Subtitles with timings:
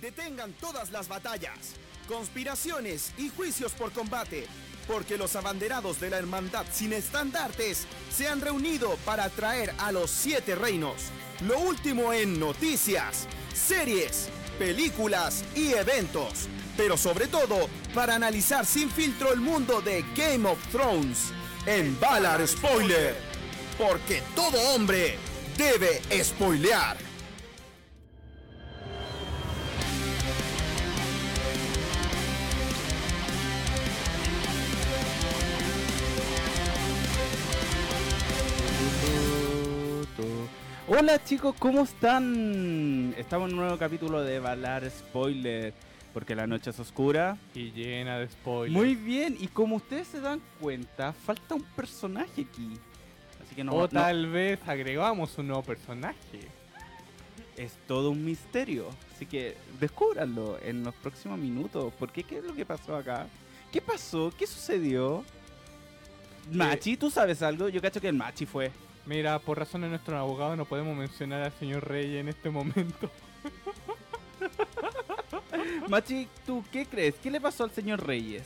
[0.00, 1.74] detengan todas las batallas,
[2.08, 4.46] conspiraciones y juicios por combate,
[4.86, 10.10] porque los abanderados de la hermandad sin estandartes se han reunido para traer a los
[10.10, 10.94] siete reinos
[11.46, 14.28] lo último en noticias, series,
[14.58, 20.58] películas y eventos, pero sobre todo para analizar sin filtro el mundo de Game of
[20.70, 21.32] Thrones
[21.66, 23.16] en Valar Spoiler,
[23.78, 25.16] porque todo hombre
[25.56, 27.09] debe spoilear.
[40.92, 43.14] Hola chicos, ¿cómo están?
[43.16, 45.72] Estamos en un nuevo capítulo de Valar Spoiler,
[46.12, 47.36] porque la noche es oscura.
[47.54, 48.72] Y llena de spoilers.
[48.76, 52.76] Muy bien, y como ustedes se dan cuenta, falta un personaje aquí.
[53.44, 56.40] Así que no, o no- tal vez agregamos un nuevo personaje.
[57.56, 58.88] es todo un misterio.
[59.14, 61.92] Así que descúbranlo en los próximos minutos.
[61.98, 62.22] ¿Por qué?
[62.24, 63.26] ¿Qué es lo que pasó acá?
[63.70, 64.32] ¿Qué pasó?
[64.36, 65.24] ¿Qué sucedió?
[66.50, 67.68] Machi, ¿tú sabes algo?
[67.68, 68.72] Yo cacho que el Machi fue.
[69.06, 73.10] Mira, por razones de nuestro abogado no podemos mencionar al señor Rey en este momento.
[75.88, 77.14] Machi, ¿tú qué crees?
[77.22, 78.44] ¿Qué le pasó al señor Reyes?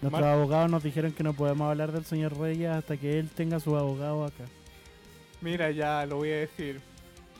[0.00, 3.28] Nuestros Mar- abogados nos dijeron que no podemos hablar del señor Reyes hasta que él
[3.30, 4.44] tenga su abogado acá.
[5.40, 6.80] Mira, ya lo voy a decir.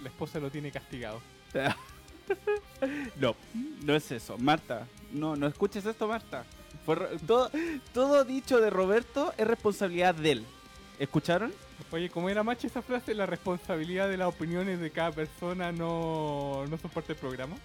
[0.02, 1.20] La esposa lo tiene castigado.
[3.18, 3.34] No,
[3.84, 4.36] no es eso.
[4.38, 6.44] Marta, no, no escuches esto, Marta.
[7.92, 10.44] Todo dicho de Roberto es responsabilidad de él.
[10.98, 11.52] ¿Escucharon?
[11.92, 16.64] Oye, como era macho esa frase, la responsabilidad de las opiniones de cada persona no,
[16.68, 17.56] no son parte del programa.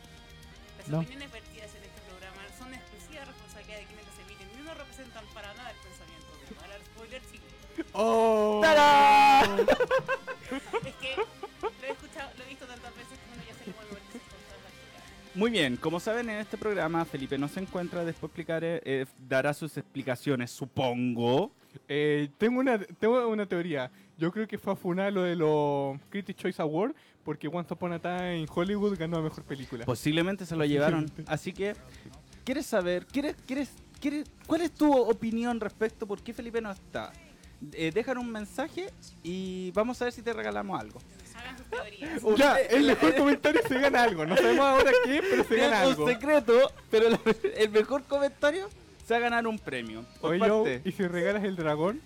[0.78, 1.00] Las No.
[1.00, 4.73] opiniones vertidas en este programa son de exclusiva responsabilidad de quienes las emiten y no
[4.76, 7.44] representan para nada el pensamiento de Valar Spoiler Chile.
[7.94, 8.61] ¡Oh!
[10.86, 11.16] Es que
[11.61, 15.38] lo he escuchado, lo he visto tantas veces que uno ya se le vuelve a
[15.38, 19.54] Muy bien, como saben en este programa Felipe no se encuentra, después explicaré, eh, dará
[19.56, 21.52] sus explicaciones, supongo.
[21.88, 23.92] Eh, tengo, una, tengo una teoría.
[24.17, 27.94] Yo creo que fue a funar lo de los Critics Choice Award porque Once Upon
[27.94, 29.86] a Time in Hollywood ganó la mejor película.
[29.86, 31.11] Posiblemente se lo llevaron.
[31.26, 31.76] Así que,
[32.43, 33.05] ¿quieres saber?
[33.05, 37.11] ¿Quieres, quieres, quieres, ¿Cuál es tu opinión respecto por qué Felipe no está?
[37.72, 38.89] Eh, dejan un mensaje
[39.23, 41.02] y vamos a ver si te regalamos algo.
[41.36, 42.22] Hagan sus teorías.
[42.38, 44.26] ya, el mejor comentario se gana algo.
[44.26, 46.04] No sabemos ahora qué, pero se gana Es algo.
[46.04, 47.08] un secreto, pero
[47.58, 48.67] el mejor comentario
[49.05, 50.05] se va a ganar un premio.
[50.21, 52.02] Por Oye, parte- ¿y si regalas el dragón?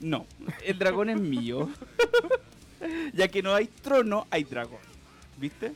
[0.00, 0.26] No,
[0.64, 1.68] el dragón es mío.
[3.12, 4.80] ya que no hay trono, hay dragón.
[5.36, 5.72] ¿Viste?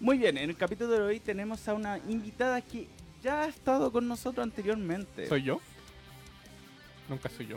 [0.00, 2.88] Muy bien, en el capítulo de hoy tenemos a una invitada que
[3.22, 5.28] ya ha estado con nosotros anteriormente.
[5.28, 5.60] ¿Soy yo?
[7.08, 7.56] Nunca soy yo.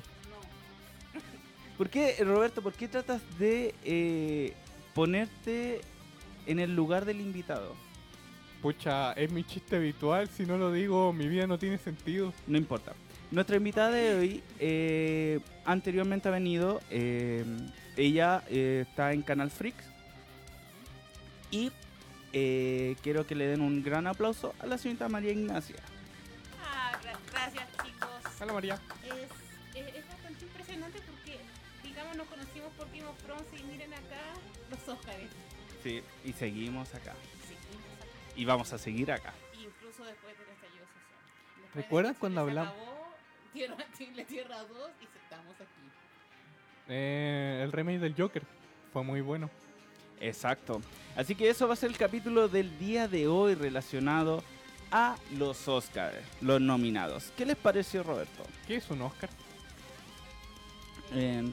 [1.77, 4.53] ¿Por qué, Roberto, por qué tratas de eh,
[4.95, 5.81] ponerte
[6.45, 7.75] en el lugar del invitado?
[8.61, 10.27] Pucha, es mi chiste habitual.
[10.29, 12.33] Si no lo digo, mi vida no tiene sentido.
[12.47, 12.93] No importa.
[13.31, 16.81] Nuestra invitada de hoy eh, anteriormente ha venido.
[16.89, 17.45] eh,
[17.95, 19.85] ella eh, está en Canal Freaks.
[21.51, 21.71] Y
[22.33, 25.77] eh, quiero que le den un gran aplauso a la señorita María Ignacia.
[26.63, 28.09] Ah, gra- gracias chicos.
[28.41, 28.79] Hola María.
[29.03, 31.39] Es, es, es bastante impresionante porque,
[31.83, 34.33] digamos, nos conocimos por Game of Thrones y miren acá
[34.69, 35.29] los Óscares.
[35.83, 37.13] Sí, y seguimos acá.
[38.37, 39.33] Y vamos a seguir acá.
[39.53, 41.17] Incluso después del estallido social.
[41.57, 42.73] Después de ¿Recuerdas que cuando hablamos?
[43.51, 45.91] Tierra, Chile, Tierra 2 y estamos aquí.
[46.87, 48.43] Eh, el remake del Joker
[48.93, 49.49] fue muy bueno.
[50.21, 50.81] Exacto.
[51.15, 54.43] Así que eso va a ser el capítulo del día de hoy relacionado
[54.91, 57.31] a los Oscars, los nominados.
[57.35, 58.43] ¿Qué les pareció, Roberto?
[58.67, 59.29] ¿Qué es un Oscar?
[61.13, 61.43] Eh,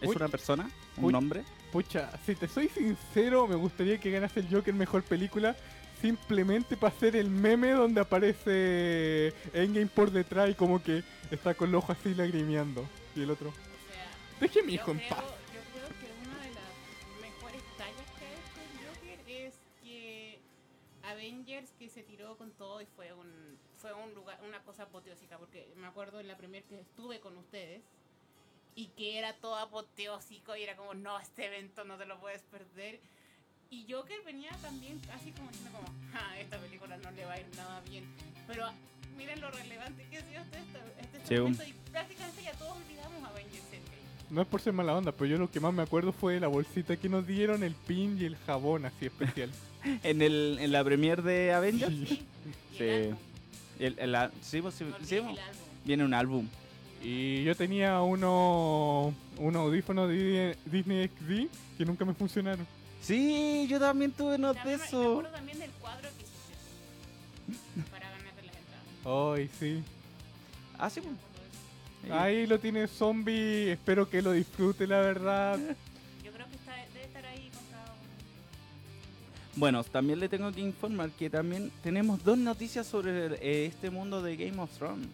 [0.00, 0.16] ¿Es Uy.
[0.16, 0.70] una persona?
[0.96, 1.12] ¿Un Uy.
[1.12, 1.44] nombre?
[1.70, 5.56] Pucha, si te soy sincero, me gustaría que ganase el Joker mejor película.
[6.02, 11.70] Simplemente para hacer el meme donde aparece Endgame por detrás y como que está con
[11.70, 12.84] los ojos así lagrimeando.
[13.14, 14.10] Y el otro, O sea,
[14.40, 15.24] deje a mi hijo en creo, paz.
[15.54, 20.38] yo creo que una de las mejores tallas que ha hecho el Joker es que
[21.04, 25.38] Avengers que se tiró con todo y fue un fue un lugar una cosa apoteósica
[25.38, 27.82] porque me acuerdo en la primera que estuve con ustedes
[28.74, 32.42] y que era todo apoteósico y era como no este evento no te lo puedes
[32.42, 33.00] perder
[33.72, 37.40] y Joker venía también casi como diciendo como "Ja, esta película no le va a
[37.40, 38.04] ir nada bien
[38.46, 38.66] pero
[39.16, 40.78] miren lo relevante que ha sido este, este,
[41.16, 44.72] este Sí, un- momento y prácticamente ya todos olvidamos Avengers Endgame No es por ser
[44.72, 47.62] mala onda, pero yo lo que más me acuerdo fue la bolsita que nos dieron,
[47.62, 49.50] el pin y el jabón así especial.
[50.04, 51.92] ¿En, el, en la premiere de Avengers?
[51.92, 52.26] Sí.
[52.76, 52.84] Sí.
[52.84, 53.18] el álbum.
[53.78, 55.38] El, el a- sí, sí, No sí, olvides el álbum.
[55.84, 56.48] Viene un álbum.
[57.02, 61.48] Y yo tenía unos unos audífonos de Disney XD
[61.78, 62.64] que nunca me funcionaron.
[63.02, 65.10] Sí, yo también tuve unos de También me- eso.
[65.12, 69.38] acuerdo también del cuadro que hiciste para ganarte las entradas.
[69.38, 69.82] Ay, sí.
[70.78, 71.12] Ah, sí, pues.
[72.04, 72.14] eso.
[72.14, 73.72] Ahí lo tiene zombie.
[73.72, 75.58] Espero que lo disfrute, la verdad.
[76.24, 77.92] Yo creo que está, debe estar ahí contado.
[79.56, 84.22] Bueno, también le tengo que informar que también tenemos dos noticias sobre eh, este mundo
[84.22, 85.06] de Game of Thrones.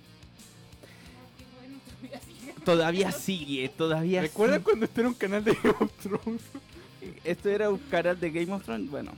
[1.39, 2.55] Qué bueno, todavía sigue.
[2.65, 6.43] Todavía sigue, todavía ¿Recuerdan cuando este era un canal de Game of Thrones?
[7.25, 8.91] Esto era un canal de Game of Thrones.
[8.91, 9.13] Bueno,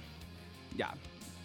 [0.77, 0.95] ya.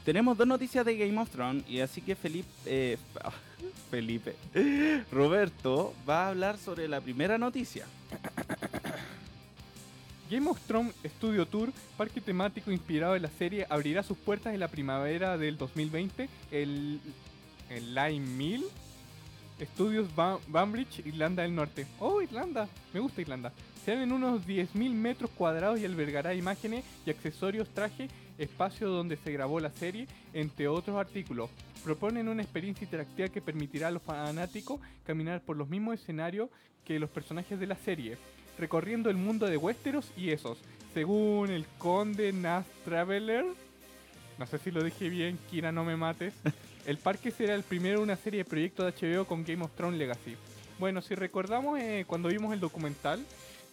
[0.04, 2.98] Tenemos dos noticias de Game of Thrones y así que Felipe, eh,
[3.92, 4.36] Felipe,
[5.12, 7.86] Roberto va a hablar sobre la primera noticia.
[10.30, 14.60] Game of Thrones Studio Tour, parque temático inspirado en la serie, abrirá sus puertas en
[14.60, 16.28] la primavera del 2020.
[16.52, 17.00] El,
[17.70, 18.64] el Line Mill
[19.74, 21.88] Studios Ba- Banbridge, Irlanda del Norte.
[22.00, 23.54] Oh, Irlanda, me gusta Irlanda.
[23.86, 28.08] Serán en unos 10.000 metros cuadrados y albergará imágenes y accesorios, traje,
[28.40, 31.52] espacio donde se grabó la serie, entre otros artículos.
[31.84, 36.50] Proponen una experiencia interactiva que permitirá a los fanáticos caminar por los mismos escenarios
[36.84, 38.18] que los personajes de la serie,
[38.58, 40.58] recorriendo el mundo de Westeros y esos.
[40.96, 43.46] Según el conde Nath Traveler,
[44.40, 46.34] no sé si lo dije bien, Kira, no me mates.
[46.88, 49.72] El parque será el primero de una serie de proyectos de HBO con Game of
[49.76, 50.36] Thrones Legacy.
[50.78, 53.26] Bueno, si recordamos eh, cuando vimos el documental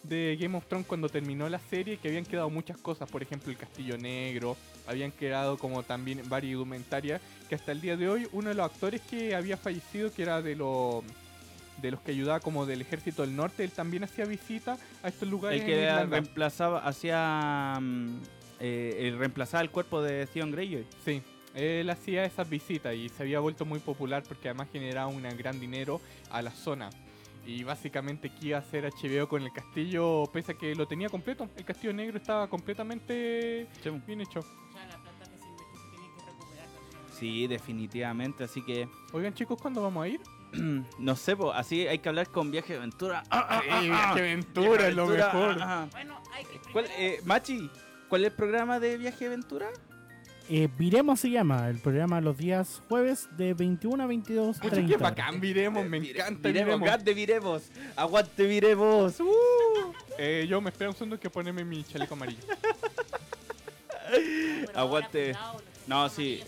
[0.03, 3.51] de Game of Thrones cuando terminó la serie, que habían quedado muchas cosas, por ejemplo
[3.51, 4.57] el Castillo Negro,
[4.87, 8.65] habían quedado como también varias indumentarias, que hasta el día de hoy uno de los
[8.65, 11.03] actores que había fallecido, que era de los
[11.81, 15.27] de los que ayudaba como del ejército del norte, él también hacía visita a estos
[15.27, 15.59] lugares.
[15.61, 18.19] El que reemplazaba, hacía, mm,
[18.61, 20.85] eh, el reemplazaba el cuerpo de Theon Greyjoy.
[21.03, 21.21] Sí,
[21.55, 25.59] él hacía esas visitas y se había vuelto muy popular porque además generaba un gran
[25.59, 26.89] dinero a la zona.
[27.45, 31.09] Y básicamente que iba a hacer HBO con el castillo, pese a que lo tenía
[31.09, 31.49] completo.
[31.57, 33.67] El castillo negro estaba completamente
[34.07, 34.39] bien hecho.
[34.39, 37.13] O sea, la plata que se invirtió se tiene que recuperar también.
[37.19, 38.43] Sí, definitivamente.
[38.45, 40.21] Así que, Oigan chicos, ¿cuándo vamos a ir?
[40.99, 43.23] no sé, po, así hay que hablar con Viaje de Aventura.
[43.29, 43.89] Ah, ah, Sí.
[44.15, 44.87] ¡Qué aventura!
[44.87, 45.57] Es lo mejor.
[45.59, 45.87] ah, ah.
[45.91, 47.69] Bueno, hay que ¿Cuál, primero- eh, Machi,
[48.07, 49.67] ¿cuál es el programa de Viaje de Aventura?
[50.49, 54.59] Eh, Viremos se llama, el programa los días jueves de 21 a 22.
[54.59, 56.85] Pucha, qué bacán, viremos, me Vire- encanta Viremos, viremos.
[56.85, 57.63] grande Viremos.
[57.95, 59.19] Aguante Viremos.
[59.21, 59.93] Uh.
[60.17, 62.41] Eh, yo me espero un segundo que ponerme mi chaleco amarillo.
[64.75, 65.33] aguante.
[65.87, 66.43] No, sí.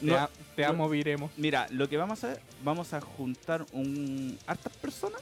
[0.00, 0.68] Te, No, a- te no.
[0.68, 1.30] amo, viremos.
[1.36, 5.20] Mira, lo que vamos a hacer, vamos a juntar un hartas personas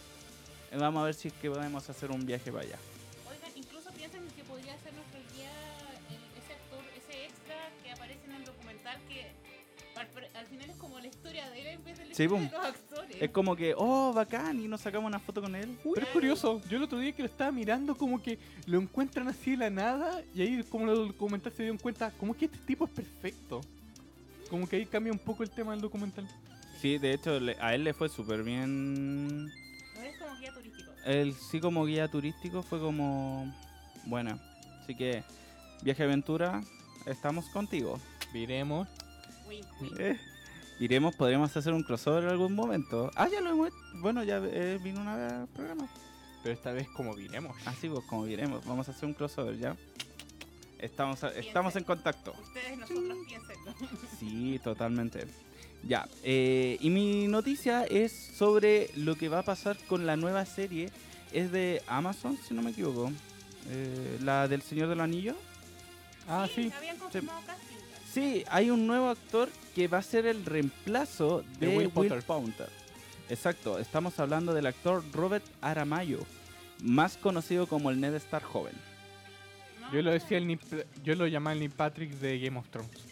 [0.74, 2.78] y vamos a ver si es que podemos hacer un viaje para allá.
[12.14, 12.24] Sí,
[12.62, 13.16] actores.
[13.20, 15.76] Es como que, oh, bacán, y nos sacamos una foto con él.
[15.82, 19.28] Pero es curioso, yo el otro día que lo estaba mirando como que lo encuentran
[19.28, 22.58] así de la nada y ahí como lo documental se dieron cuenta, como que este
[22.58, 23.60] tipo es perfecto.
[24.50, 26.28] Como que ahí cambia un poco el tema del documental.
[26.80, 29.46] Sí, de hecho, le- a él le fue súper bien.
[29.46, 29.50] No
[30.02, 30.92] es como guía turístico.
[31.06, 33.52] Él sí como guía turístico fue como
[34.04, 34.38] buena.
[34.82, 35.24] Así que,
[35.82, 36.62] viaje aventura,
[37.06, 37.98] estamos contigo.
[38.32, 38.86] Viremos.
[39.98, 40.18] Eh,
[40.80, 43.10] iremos, podríamos hacer un crossover en algún momento.
[43.14, 43.76] Ah, ya lo hemos hecho.
[43.94, 45.88] Bueno, ya eh, vino una vez al programa.
[46.42, 47.56] Pero esta vez como viremos.
[47.66, 49.76] Así pues, como iremos, vamos a hacer un crossover ya.
[50.78, 52.34] Estamos, estamos en contacto.
[52.42, 53.74] Ustedes, nosotros, piénsenlo.
[54.18, 55.26] Sí, totalmente.
[55.82, 60.44] Ya, eh, y mi noticia es sobre lo que va a pasar con la nueva
[60.44, 60.90] serie.
[61.32, 63.10] Es de Amazon, si no me equivoco.
[63.70, 65.34] Eh, la del Señor del Anillo.
[66.28, 66.70] Ah, sí.
[66.76, 67.63] Habían confirmado ya.
[68.14, 72.10] Sí, hay un nuevo actor que va a ser el reemplazo de, De Will Will,
[72.22, 72.68] Potter.
[73.28, 76.20] Exacto, estamos hablando del actor Robert Aramayo,
[76.80, 78.74] más conocido como el Ned Stark joven.
[79.92, 80.60] Yo lo decía el
[81.02, 83.04] yo lo llamaba el Neil Patrick de Game of Thrones.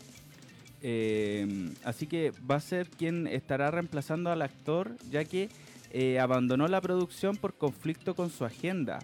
[0.82, 5.48] Eh, así que va a ser quien estará reemplazando al actor, ya que
[5.90, 9.00] eh, abandonó la producción por conflicto con su agenda,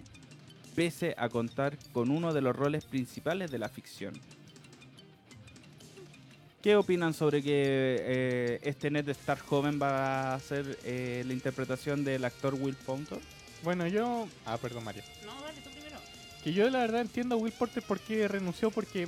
[0.75, 4.13] pese a contar con uno de los roles principales de la ficción.
[6.61, 12.03] ¿Qué opinan sobre que eh, este Ned Stark joven va a hacer eh, la interpretación
[12.03, 13.19] del actor Will Poulter?
[13.63, 14.27] Bueno, yo...
[14.45, 15.03] Ah, perdón, Mario.
[15.25, 15.97] No, dale tú primero.
[16.43, 19.07] Que yo la verdad entiendo a Will Porter por qué renunció, porque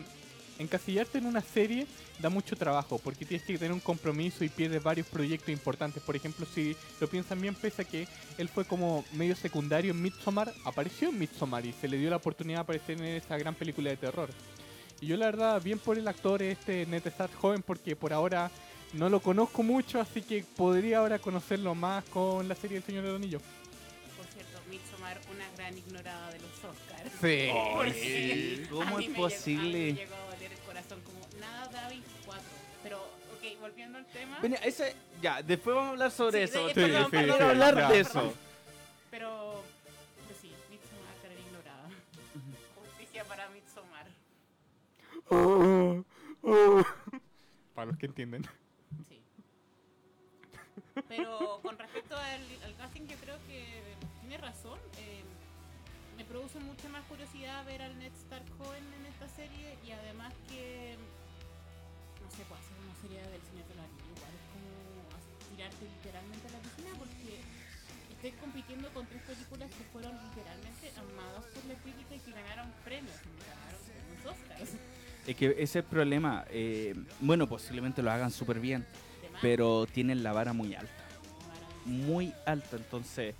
[0.59, 1.87] encasillarte en una serie
[2.19, 6.01] da mucho trabajo, porque tienes que tener un compromiso y pierdes varios proyectos importantes.
[6.01, 10.01] Por ejemplo, si lo piensan bien, pese a que él fue como medio secundario en
[10.01, 13.55] Midsommar, apareció en Midsommar y se le dio la oportunidad de aparecer en esa gran
[13.55, 14.29] película de terror.
[15.01, 18.51] Y yo la verdad, bien por el actor este Ned Stark joven, porque por ahora
[18.93, 23.03] no lo conozco mucho, así que podría ahora conocerlo más con la serie El Señor
[23.05, 23.39] del Anillo.
[24.15, 27.11] Por cierto, Midsommar, una gran ignorada de los Oscars.
[27.19, 27.49] Sí.
[27.75, 29.63] Porque ¿Cómo a mí es me posible?
[29.63, 32.43] Llegó, a mí me llegó a doler el corazón como nada David 4.
[32.83, 34.39] Pero, ok, volviendo al tema.
[34.41, 36.67] Ven, ese, ya, después vamos a hablar sobre Sí, eso.
[36.67, 38.33] de- perdón, sí, perdón, sí, hablar de eso.
[47.73, 48.43] Para los que entienden.
[49.07, 49.21] Sí.
[51.07, 54.79] Pero con respecto al, casting, yo creo que tiene razón.
[54.97, 55.23] eh,
[56.17, 60.33] me produce mucha más curiosidad ver al Ned Stark joven en esta serie y además
[60.47, 60.95] que
[62.21, 64.05] no sé, puede hacer una serie del Señor de los Anillos.
[64.13, 64.69] Igual es como
[65.49, 67.41] tirarte literalmente a la piscina porque
[68.13, 72.69] estoy compitiendo con tres películas que fueron literalmente amadas por la crítica y que ganaron
[72.85, 73.17] premios.
[73.17, 74.71] Ganaron premios Oscars.
[75.27, 76.45] Es que ese es el problema.
[76.49, 78.85] eh, bueno, posiblemente lo hagan súper bien,
[79.41, 80.91] pero tienen la vara muy alta.
[81.85, 83.35] Muy alta, entonces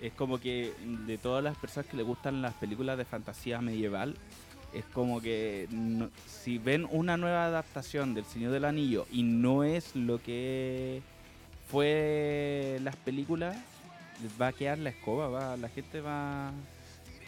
[0.00, 0.74] es como que
[1.06, 4.14] de todas las personas que le gustan las películas de fantasía medieval,
[4.74, 9.64] es como que no- si ven una nueva adaptación del Señor del Anillo y no
[9.64, 11.00] es lo que
[11.70, 13.56] fue las películas,
[14.22, 16.50] les va a quedar la escoba, va, la gente va,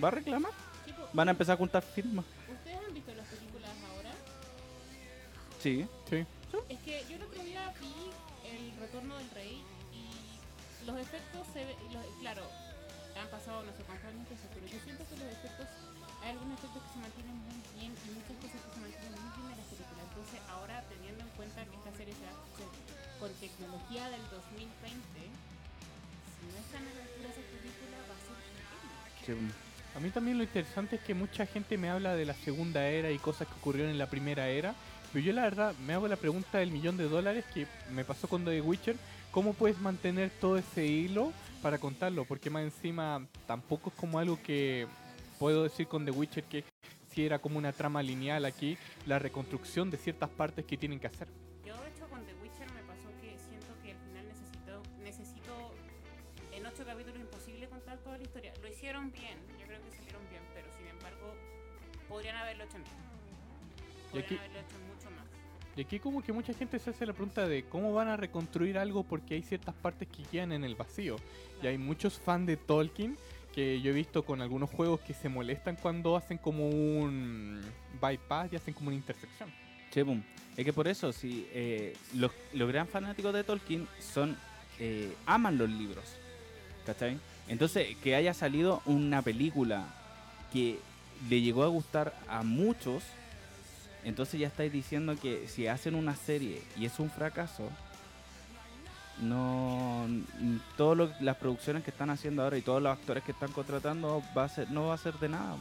[0.02, 0.52] va a reclamar,
[1.12, 2.24] van a empezar a juntar firmas.
[2.52, 3.48] ¿Ustedes han visto las películas?
[5.60, 5.86] Sí.
[6.08, 6.24] Sí.
[6.68, 7.92] Es que yo el otro día vi
[8.48, 9.60] El Retorno del Rey
[9.92, 12.42] y los efectos se ve- los- claro,
[13.18, 15.66] han pasado no sé cuántos años, que eso, pero yo siento que los efectos,
[16.22, 19.32] hay algunos efectos que se mantienen muy bien y muchas cosas que se mantienen muy
[19.34, 20.04] bien en las películas.
[20.12, 22.64] Entonces ahora teniendo en cuenta que esta serie se hace
[23.18, 28.22] con tecnología del 2020, si no están a la altura de esa película va a
[28.22, 28.38] ser
[29.26, 29.32] sí.
[29.96, 33.10] A mí también lo interesante es que mucha gente me habla de la segunda era
[33.10, 34.74] y cosas que ocurrieron en la primera era.
[35.12, 38.28] Pero yo la verdad me hago la pregunta del millón de dólares que me pasó
[38.28, 38.96] con The Witcher.
[39.30, 42.24] ¿Cómo puedes mantener todo ese hilo para contarlo?
[42.24, 44.86] Porque más encima tampoco es como algo que
[45.38, 46.64] puedo decir con The Witcher que
[47.12, 51.06] si era como una trama lineal aquí, la reconstrucción de ciertas partes que tienen que
[51.06, 51.28] hacer.
[51.64, 55.74] Yo de hecho con The Witcher me pasó que siento que al final necesito, necesito
[56.52, 58.52] en ocho capítulos imposible contar toda la historia.
[58.62, 61.34] Lo hicieron bien, yo creo que salieron bien, pero sin embargo
[62.08, 62.76] podrían haberlo hecho.
[62.78, 64.88] Y Podrían aquí- haberlo hecho más.
[65.78, 68.78] Y aquí como que mucha gente se hace la pregunta de cómo van a reconstruir
[68.78, 71.14] algo porque hay ciertas partes que quedan en el vacío.
[71.62, 73.16] Y hay muchos fans de Tolkien
[73.54, 77.61] que yo he visto con algunos juegos que se molestan cuando hacen como un
[78.02, 79.50] bypass y hacen como una intersección.
[79.92, 80.20] Sí, pum.
[80.56, 84.37] Es que por eso, si eh, los, los gran fanáticos de Tolkien son
[84.80, 86.06] eh, aman los libros,
[86.87, 87.18] ¿cachai?
[87.47, 89.87] Entonces, que haya salido una película
[90.52, 90.80] que
[91.30, 93.04] le llegó a gustar a muchos,
[94.05, 97.71] entonces ya estáis diciendo que si hacen una serie y es un fracaso,
[99.21, 100.07] no
[100.76, 104.45] todas las producciones que están haciendo ahora y todos los actores que están contratando va
[104.45, 105.57] a ser, no va a ser de nada.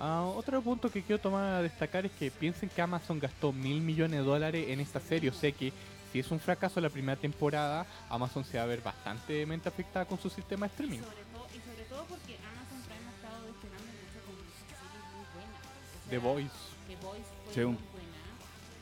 [0.00, 3.80] Ah, otro punto que quiero tomar a destacar es que piensen que Amazon gastó mil
[3.80, 5.30] millones de dólares en esta serie.
[5.30, 5.72] O sea que
[6.12, 10.18] si es un fracaso la primera temporada, Amazon se va a ver bastante afectada con
[10.18, 11.00] su sistema de Y streaming.
[11.00, 14.36] sobre, todo, y sobre todo porque Amazon Prime ha estado despegando mucho con
[14.78, 16.06] series muy buenas.
[16.06, 16.77] O The Voice.
[16.88, 17.60] The Voice fue Sí.
[17.68, 18.22] muy buena.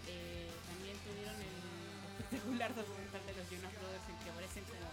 [0.06, 1.54] Eh, también tuvieron el
[2.22, 4.86] espectacular documental de los Jonas Brothers en que aparecen como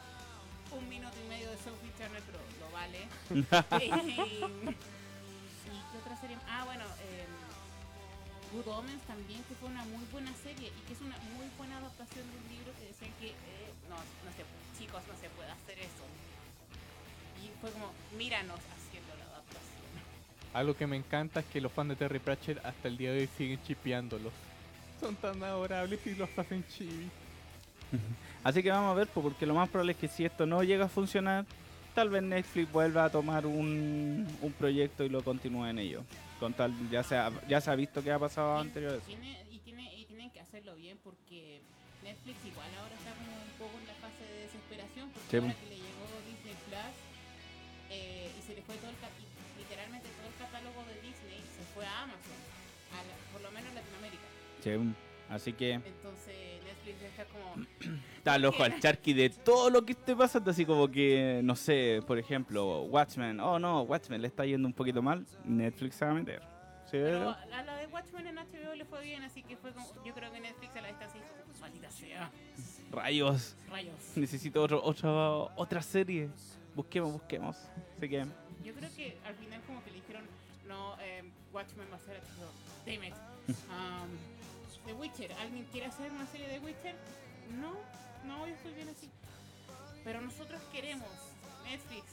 [0.82, 3.06] un minuto y medio de Sophie Turner, pero lo vale.
[3.86, 3.94] y,
[5.94, 6.38] qué otra serie?
[6.50, 7.30] Ah, bueno, eh,
[8.52, 11.78] Good Omens también, que fue una muy buena serie y que es una muy buena
[11.78, 14.42] adaptación de un libro que decían que eh, no, no se,
[14.78, 16.06] chicos, no se puede hacer eso.
[17.38, 18.60] Y fue como, míranos.
[20.54, 23.22] Algo que me encanta es que los fans de Terry Pratchett hasta el día de
[23.22, 24.32] hoy siguen chipeándolos.
[25.00, 27.10] Son tan adorables y los hacen chibi.
[28.44, 30.64] Así que vamos a ver, pues, porque lo más probable es que si esto no
[30.64, 31.46] llega a funcionar,
[31.96, 36.04] tal vez Netflix vuelva a tomar un, un proyecto y lo continúe en ello.
[36.40, 39.02] Con tal, ya se ha, ya se ha visto que ha pasado Y anteriores.
[39.04, 41.62] tiene- y, tiene, y tienen que hacerlo bien porque
[42.04, 45.38] Netflix igual ahora está como un poco en la fase de desesperación porque Sí.
[45.38, 45.73] ahora que
[54.64, 54.72] Sí,
[55.30, 57.66] Así que Entonces Netflix está como
[58.18, 60.52] está el ojo al charqui de todo lo que esté pasando.
[60.52, 63.40] Así como que, no sé, por ejemplo, Watchmen.
[63.42, 65.26] Oh no, Watchmen le está yendo un poquito mal.
[65.44, 66.42] Netflix se va a meter.
[66.86, 69.88] Sí, Pero a la de Watchmen en HBO le fue bien, así que fue como,
[70.06, 72.32] yo creo que Netflix a la distancia dijo, maldita sea,
[72.92, 73.58] Rayos.
[73.70, 73.96] rayos.
[74.16, 76.30] Necesito otro, otro, otra serie.
[76.76, 77.58] Busquemos, busquemos.
[77.98, 78.26] Así que,
[78.64, 80.24] Yo creo que al final como que le dijeron,
[80.68, 82.52] no, eh, Watchmen va a ser HBO.
[82.86, 83.14] Damn it.
[83.70, 84.33] Um,
[84.86, 86.96] The Witcher, ¿alguien quiere hacer una serie de Witcher?
[87.60, 87.74] No,
[88.26, 89.10] no, yo estoy bien así.
[90.04, 91.08] Pero nosotros queremos.
[91.64, 92.04] Netflix,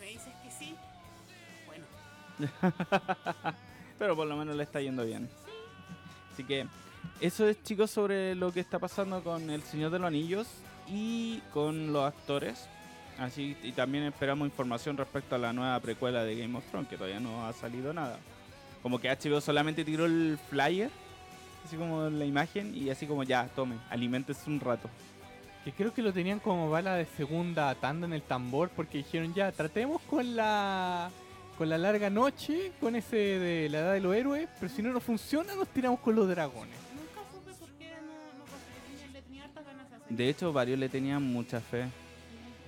[0.00, 0.74] ¿me dices que sí?
[1.66, 1.84] Bueno,
[3.98, 5.28] Pero por lo menos le está yendo bien.
[6.32, 6.66] Así que
[7.20, 10.48] eso es, chicos, sobre lo que está pasando con El Señor de los Anillos
[10.88, 12.68] y con los actores.
[13.18, 16.96] Así, y también esperamos información respecto a la nueva precuela de Game of Thrones, que
[16.96, 18.18] todavía no ha salido nada.
[18.82, 20.90] Como que HBO solamente tiró el flyer,
[21.66, 24.88] así como la imagen, y así como ya, tome, aliméntese un rato.
[25.64, 29.34] Que creo que lo tenían como bala de segunda tanda en el tambor porque dijeron
[29.34, 31.10] ya, tratemos con la
[31.58, 34.92] con la larga noche, con ese de la edad de los héroes, pero si no
[34.92, 36.76] nos funciona nos tiramos con los dragones.
[36.94, 39.12] Nunca supe por qué no, no.
[39.12, 40.16] Le tenía- hartas ganas de hacer.
[40.16, 41.86] De hecho, varios le tenían mucha fe.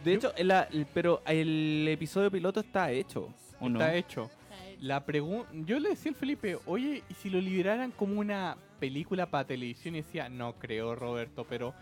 [0.03, 3.29] De hecho, el- pero el episodio piloto está hecho,
[3.61, 3.79] ¿o no?
[3.79, 4.31] Está hecho.
[4.51, 4.79] Está hecho.
[4.81, 9.27] La pregunta, yo le decía al Felipe, oye, ¿y si lo liberaran como una película
[9.31, 9.95] para televisión?
[9.97, 11.75] Y decía, no creo, Roberto, pero...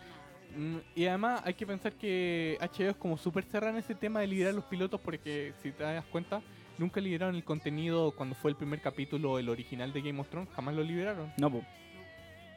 [0.57, 4.21] mm, y además hay que pensar que HBO es como súper cerrada en ese tema
[4.21, 6.41] de liberar los pilotos porque si te das cuenta,
[6.79, 10.49] nunca liberaron el contenido cuando fue el primer capítulo, el original de Game of Thrones,
[10.55, 11.33] jamás lo liberaron.
[11.39, 11.63] No, po.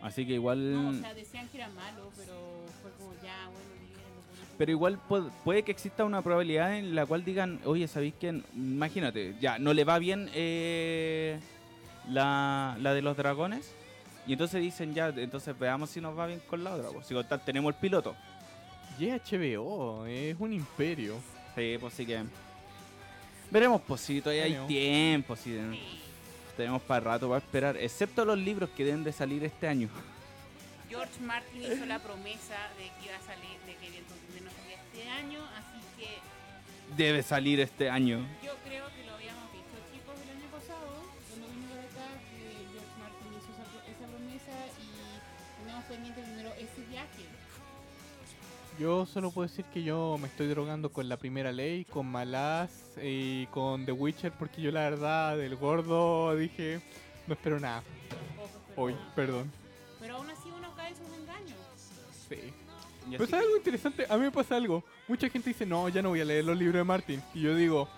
[0.01, 0.73] Así que igual...
[0.73, 3.79] No, o sea, decían que era malo, pero fue como ya, bueno.
[4.57, 8.43] Pero igual pu- puede que exista una probabilidad en la cual digan, oye, ¿sabéis quién?
[8.53, 11.39] Imagínate, ya, no le va bien eh,
[12.09, 13.73] la, la de los dragones.
[14.29, 16.89] Y entonces dicen, ya, entonces veamos si nos va bien con la otra.
[16.89, 18.15] Pues, si con tal tenemos el piloto.
[18.99, 21.15] Y es HBO, es un imperio.
[21.55, 22.23] Sí, pues sí que...
[23.49, 25.99] Veremos, pues si todavía hay tiempo, si Sí.
[26.55, 27.75] tenemos para rato para esperar.
[27.77, 29.89] Excepto los libros que deben de salir este año.
[30.87, 35.09] George Martin hizo la promesa de que iba a salir, de que Invierno salía este
[35.09, 38.19] año, así que Debe salir este año.
[38.45, 38.48] yo
[45.89, 47.25] tenemos pendiente primero ese viaje.
[48.79, 52.71] Yo solo puedo decir que yo me estoy drogando con la primera ley, con Malaz
[53.01, 56.79] y con The Witcher, porque yo la verdad del gordo dije,
[57.27, 57.83] no espero nada.
[58.77, 59.51] Hoy, perdón.
[59.99, 61.57] pero aún así uno cae en sus engaños.
[62.29, 62.53] Sí.
[63.11, 64.05] Pero ¿sabes algo interesante?
[64.07, 64.83] A mí me pasa algo.
[65.07, 67.21] Mucha gente dice, no, ya no voy a leer los libros de Martin.
[67.33, 67.89] Y yo digo,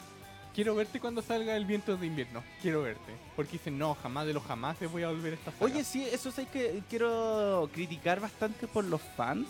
[0.54, 2.44] quiero verte cuando salga el viento de invierno.
[2.62, 3.14] Quiero verte.
[3.36, 5.66] Porque dicen, no, jamás de los jamás voy a volver a esta saga.
[5.66, 9.48] Oye, sí, eso sí que quiero criticar bastante por los fans.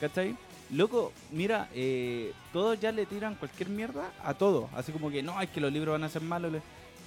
[0.00, 0.36] ¿Cachai?
[0.70, 4.68] Loco, mira, eh, todos ya le tiran cualquier mierda a todo.
[4.74, 6.52] Así como que no, es que los libros van a ser malos.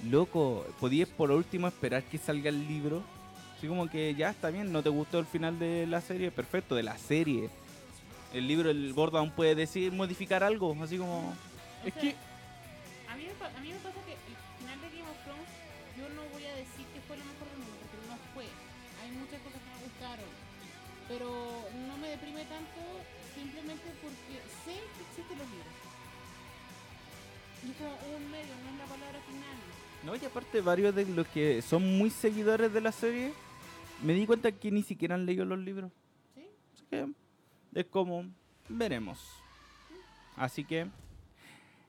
[0.08, 3.02] Loco, podías por último esperar que salga el libro.
[3.56, 6.76] Así como que ya está bien, no te gustó el final de la serie, perfecto,
[6.76, 7.50] de la serie.
[8.32, 11.34] El libro, el gordo aún puede decir, modificar algo, así como...
[11.84, 12.14] Es que,
[13.38, 15.50] A mí, me, pasa que el final de Game of Thrones,
[15.94, 18.46] yo no voy a decir que fue lo mejor del mundo, porque no fue.
[19.02, 20.30] Hay muchas cosas que me gustaron,
[21.06, 21.28] pero
[21.86, 22.82] no me deprime tanto
[23.34, 25.74] simplemente porque sé que existen los libros.
[27.62, 29.58] Y es como un medio, no es la palabra final.
[30.02, 33.32] No, y aparte varios de los que son muy seguidores de la serie,
[34.02, 35.92] me di cuenta que ni siquiera han leído los libros.
[36.34, 36.48] ¿Sí?
[36.74, 37.06] Así que
[37.74, 38.24] es como,
[38.68, 39.20] veremos.
[40.36, 40.86] Así que,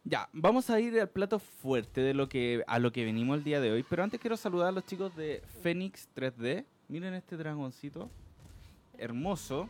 [0.09, 3.43] ya, vamos a ir al plato fuerte de lo que a lo que venimos el
[3.43, 3.85] día de hoy.
[3.87, 6.65] Pero antes quiero saludar a los chicos de Phoenix 3D.
[6.87, 8.09] Miren este dragoncito,
[8.97, 9.69] hermoso.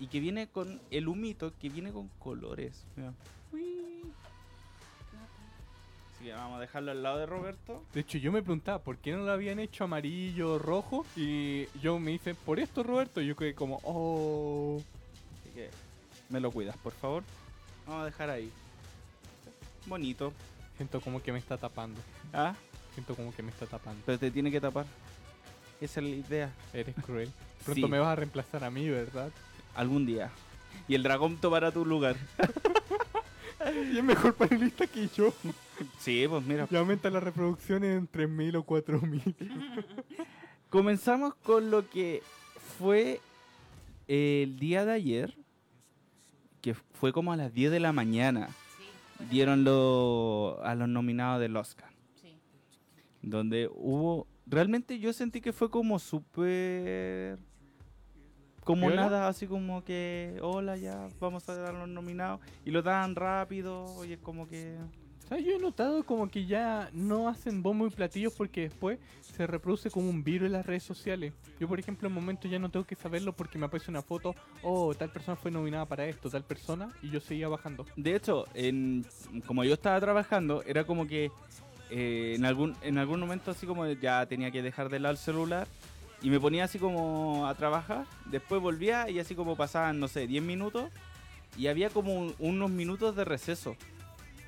[0.00, 2.84] Y que viene con el humito, que viene con colores.
[2.96, 3.14] Mira.
[6.14, 7.84] Así que vamos a dejarlo al lado de Roberto.
[7.94, 11.06] de hecho, yo me preguntaba, ¿por qué no lo habían hecho amarillo, rojo?
[11.14, 13.20] Y yo me hice, por esto, Roberto.
[13.20, 14.82] Y yo quedé como, oh.
[15.40, 15.70] Así que
[16.28, 17.22] me lo cuidas, por favor.
[17.86, 18.50] Vamos a dejar ahí.
[19.86, 20.32] Bonito.
[20.76, 22.00] Siento como que me está tapando.
[22.32, 22.54] Ah,
[22.94, 24.02] Siento como que me está tapando.
[24.06, 24.86] pero te tiene que tapar.
[25.80, 26.52] Esa es la idea.
[26.72, 27.30] Eres cruel.
[27.64, 27.90] Pronto Sí.
[27.90, 29.30] me vas a reemplazar a mí, ¿verdad?
[29.74, 30.30] Algún día.
[30.88, 32.16] Y el dragón tomará tu lugar.
[33.92, 35.32] Y es mejor panelista que yo.
[35.98, 36.66] Sí, pues mira.
[36.70, 39.34] Ya aumenta las reproducciones en 3.000 o 4.000.
[40.70, 42.22] Comenzamos con lo que
[42.78, 43.20] fue
[44.08, 45.34] el día de ayer.
[46.66, 48.48] Que fue como a las 10 de la mañana.
[48.76, 49.24] Sí.
[49.30, 51.90] Dieron lo- a los nominados del Oscar.
[52.20, 52.34] Sí.
[53.22, 57.38] donde hubo realmente yo sentí que fue como súper
[58.64, 59.02] como ¿Viola?
[59.04, 63.84] nada así como que hola ya vamos a dar los nominados y lo dan rápido
[63.96, 64.76] oye como que
[65.28, 65.44] ¿Sabes?
[65.44, 69.90] Yo he notado como que ya no hacen bombo y platillos porque después se reproduce
[69.90, 71.32] como un virus en las redes sociales.
[71.58, 74.36] Yo, por ejemplo, en momento ya no tengo que saberlo porque me aparece una foto,
[74.62, 77.86] oh, tal persona fue nominada para esto, tal persona, y yo seguía bajando.
[77.96, 79.04] de hecho en
[79.46, 81.30] como yo estaba trabajando era como que
[81.90, 85.18] eh, en algún en algún momento así como ya tenía que dejar de lado el
[85.18, 85.66] celular
[86.22, 90.26] y me ponía así como a trabajar después volvía y así como pasaban no sé
[90.26, 90.90] 10 minutos
[91.56, 93.76] y había como un- unos minutos de receso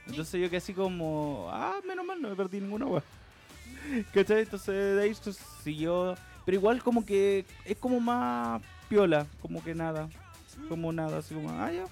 [0.09, 3.03] Entonces yo que así como, ah, menos mal, no me perdí ninguna weá.
[4.13, 4.43] ¿Cachai?
[4.43, 5.15] Entonces de ahí
[5.63, 6.17] siguió.
[6.45, 10.09] Pero igual como que es como más piola, como que nada.
[10.69, 11.85] Como nada, así como, ah, ya.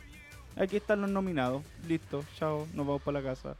[0.62, 1.62] Aquí están los nominados.
[1.87, 3.57] Listo, chao, nos vamos para la casa.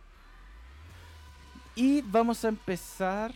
[1.75, 3.35] Y vamos a empezar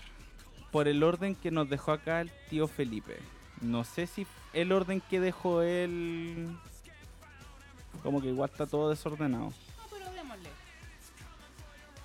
[0.72, 3.18] por el orden que nos dejó acá el tío Felipe.
[3.60, 6.48] No sé si el orden que dejó él.
[8.02, 9.52] Como que igual está todo desordenado.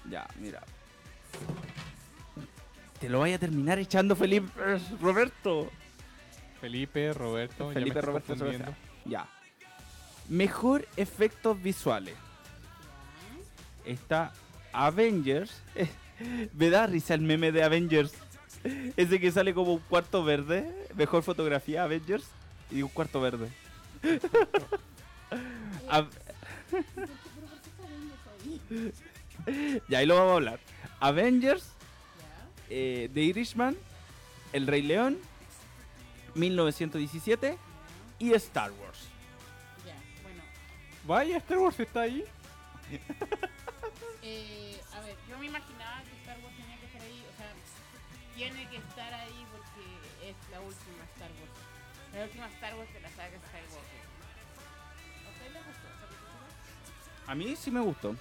[0.09, 0.61] Ya, mira.
[2.99, 4.49] Te lo vaya a terminar echando Felipe
[5.01, 5.69] Roberto.
[6.61, 7.63] Felipe, Roberto.
[7.65, 8.35] ya me Felipe Roberto.
[8.35, 8.73] Roberto.
[9.05, 9.27] Ya.
[10.29, 12.15] Mejor efectos visuales.
[13.85, 14.33] Está
[14.73, 15.61] Avengers.
[16.53, 18.13] Me da risa el meme de Avengers.
[18.95, 20.87] Ese que sale como un cuarto verde.
[20.95, 22.25] Mejor fotografía, Avengers.
[22.71, 23.49] Y un cuarto verde.
[29.39, 29.81] Av- ¿Pero por qué está viendo ahí?
[29.89, 30.59] ya, ahí lo vamos a hablar.
[30.99, 31.69] Avengers,
[32.69, 33.75] eh, The Irishman,
[34.53, 35.17] El Rey León,
[36.35, 37.57] 1917
[38.19, 38.99] y Star Wars.
[39.85, 40.43] Ya, bueno.
[41.05, 42.23] Vaya, Star Wars está ahí.
[44.21, 47.53] Eh, a ver, yo me imaginaba que Star Wars tenía que estar ahí, o sea,
[48.35, 51.51] tiene que estar ahí porque es la última Star Wars.
[52.13, 54.01] La última Star Wars de la saga Skywalker.
[55.25, 55.87] ¿A usted le gustó?
[57.31, 58.15] A mí sí me gustó.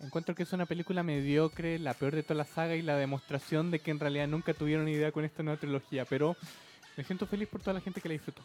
[0.00, 3.70] Encuentro que es una película mediocre, la peor de toda la saga y la demostración
[3.70, 6.36] de que en realidad nunca tuvieron idea con esta nueva trilogía, pero
[6.96, 8.42] me siento feliz por toda la gente que la disfrutó.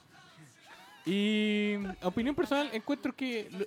[1.05, 3.65] Y opinión personal, encuentro que lo-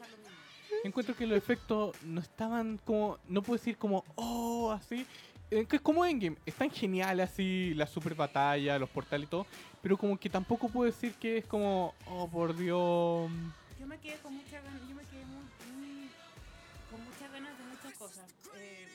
[0.85, 5.05] encuentro que los efectos no estaban como, no puedo decir como, oh, así,
[5.51, 9.47] eh, que es como Endgame, están geniales así, la super batalla, los portales y todo,
[9.83, 13.31] pero como que tampoco puedo decir que es como, oh, por Dios,
[13.79, 14.81] Yo me quedé con muchas ganas,
[18.57, 18.88] Eh,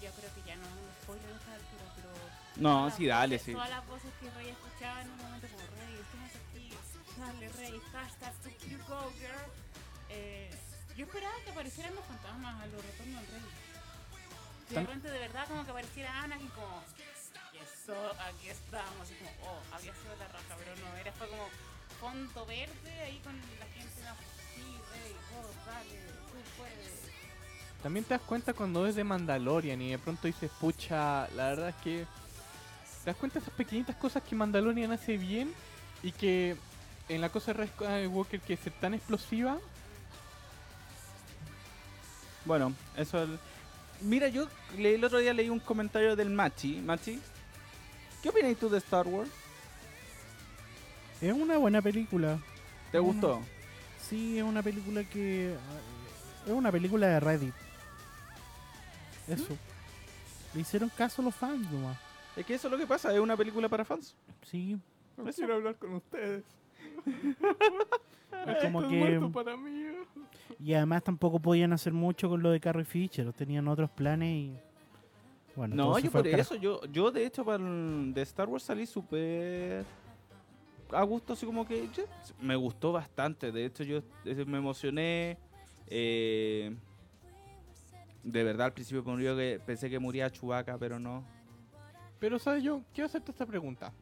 [0.00, 0.66] yo creo que ya no
[1.02, 2.10] spoiler a esta altura, pero
[2.56, 3.52] No, sí, dale, voces- sí.
[3.52, 6.74] Todas las voces que Rey escuchaba en un momento como Rey, estamos aquí,
[7.18, 9.50] dale Rey, hashtag to you go girl.
[10.10, 10.50] Eh,
[10.96, 13.50] yo esperaba que aparecieran los fantasmas a los retornos del Rey.
[14.68, 16.82] Que de repente de verdad como que apareciera Anakin como
[17.62, 21.48] eso, aquí estamos, y como, oh, había sido la raja, pero no, era fue como
[22.00, 24.02] fondo verde ahí con la gente,
[24.54, 27.21] sí, Rey, oh, dale, tú puedes.
[27.82, 31.70] También te das cuenta cuando es de Mandalorian y de pronto dices, pucha, la verdad
[31.70, 32.06] es que
[33.04, 35.52] te das cuenta de esas pequeñitas cosas que Mandalorian hace bien
[36.02, 36.56] y que
[37.08, 39.58] en la cosa de Red Skywalker que es tan explosiva,
[42.44, 43.30] Bueno, eso es...
[44.00, 46.80] Mira, yo leí el otro día leí un comentario del Machi.
[46.80, 47.20] Machi,
[48.20, 49.30] ¿qué opinas tú de Star Wars?
[51.20, 52.38] Es una buena película.
[52.90, 53.40] ¿Te gustó?
[54.08, 55.52] Sí, es una película que.
[55.52, 55.56] eh,
[56.46, 57.54] Es una película de Reddit.
[59.34, 59.56] Eso.
[60.54, 61.98] Le hicieron caso a los fans nomás.
[62.36, 64.14] Es que eso es lo que pasa, es una película para fans.
[64.42, 64.78] Sí.
[65.16, 66.42] no quiero hablar con ustedes.
[68.46, 69.84] Es como que- para mí.
[70.58, 73.32] Y además tampoco podían hacer mucho con lo de Carrie Fisher.
[73.32, 74.52] Tenían otros planes y.
[75.54, 78.86] Bueno, No, yo por eso, yo, yo de hecho para el- de Star Wars salí
[78.86, 79.84] súper
[80.90, 82.04] a gusto, así como que yo-
[82.40, 83.52] me gustó bastante.
[83.52, 85.36] De hecho, yo eh, me emocioné.
[85.94, 86.74] eh,
[88.22, 91.24] de verdad, al principio murió que pensé que moría Chewbacca, pero no.
[92.18, 92.82] Pero, ¿sabes yo?
[92.94, 93.92] Quiero hacerte esta pregunta.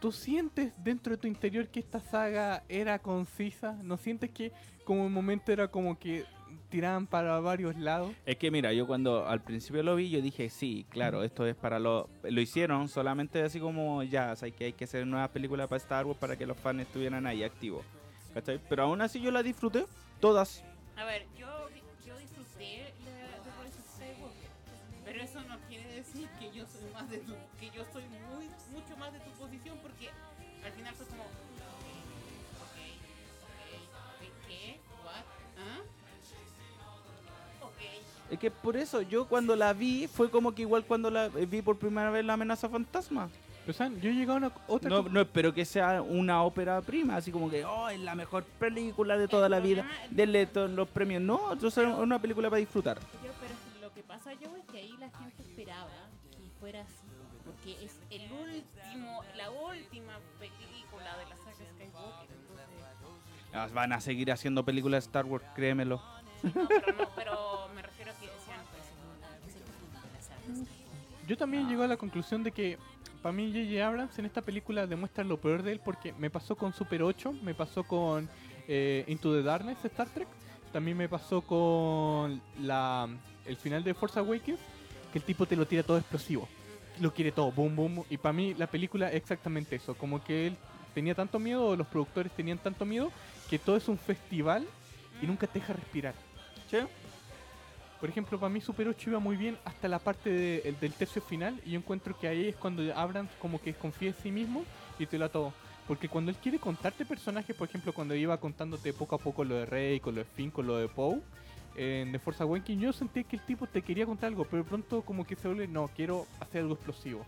[0.00, 3.74] ¿Tú sientes dentro de tu interior que esta saga era concisa?
[3.82, 4.50] ¿No sientes que
[4.84, 6.24] como un momento era como que
[6.70, 8.12] tiraban para varios lados?
[8.24, 11.54] Es que mira, yo cuando al principio lo vi, yo dije, sí, claro, esto es
[11.54, 12.08] para lo...
[12.22, 15.76] Lo hicieron solamente así como, ya, o sea, que hay que hacer nuevas películas para
[15.76, 17.84] Star Wars para que los fans estuvieran ahí activos.
[18.32, 18.58] ¿Cachai?
[18.68, 19.84] Pero aún así yo la disfruté,
[20.18, 20.64] todas.
[20.96, 21.26] A ver,
[27.10, 30.10] más de tu, que yo soy muy, mucho más de tu posición, porque
[30.64, 31.30] al final fue como, ok,
[32.62, 33.58] ok,
[34.14, 34.80] ok, ¿qué?
[35.04, 35.24] ¿What?
[35.58, 35.80] ¿Ah?
[38.30, 41.46] Es que por eso yo cuando la vi fue como que igual cuando la eh,
[41.46, 43.28] vi por primera vez la amenaza fantasma.
[43.66, 44.00] Pero, ¿saben?
[44.00, 44.88] Yo he llegado a una otra...
[44.88, 48.44] No, no espero que sea una ópera prima, así como que, oh, es la mejor
[48.44, 51.22] película de toda la vida, denle todos los premios.
[51.22, 52.98] No, entonces es una película para disfrutar.
[53.00, 55.99] Yo, pero lo que pasa yo es que ahí la gente esperaba
[56.60, 57.06] fuera así,
[57.44, 63.54] porque es el último, la última película de la saga Skywalker, entonces...
[63.54, 66.00] Ah, Van a seguir haciendo películas de Star Wars, créemelo.
[66.42, 68.84] No, pero, no, pero me refiero a que sean pues,
[69.18, 71.26] una- es el fin de la saga Skywalker.
[71.26, 72.78] Yo también llego a la conclusión de que
[73.22, 73.86] para mí J.J.
[73.86, 77.32] Abrams en esta película demuestra lo peor de él porque me pasó con Super 8,
[77.42, 78.28] me pasó con
[78.68, 80.28] eh, Into the Darkness Star Trek,
[80.72, 83.08] también me pasó con la
[83.44, 84.60] el final de Force Awakens,
[85.12, 86.48] que el tipo te lo tira todo explosivo.
[87.00, 88.04] Lo quiere todo, boom, boom.
[88.10, 89.94] Y para mí la película es exactamente eso.
[89.94, 90.56] Como que él
[90.94, 93.10] tenía tanto miedo, o los productores tenían tanto miedo,
[93.48, 94.66] que todo es un festival
[95.22, 96.14] y nunca te deja respirar.
[96.70, 96.78] ¿Sí?
[98.00, 100.92] Por ejemplo, para mí Super 8 iba muy bien hasta la parte de- el- del
[100.94, 104.30] tercio final y yo encuentro que ahí es cuando Abrams como que confía en sí
[104.30, 104.64] mismo
[104.98, 105.52] y te lo da todo.
[105.86, 109.56] Porque cuando él quiere contarte personajes, por ejemplo, cuando iba contándote poco a poco lo
[109.56, 111.20] de Rey, con lo de Finn, con lo de Poe,
[111.76, 115.02] en The Force Awakens, yo sentí que el tipo te quería contar algo, pero pronto
[115.02, 117.24] como que se vuelve, no, quiero hacer algo explosivo.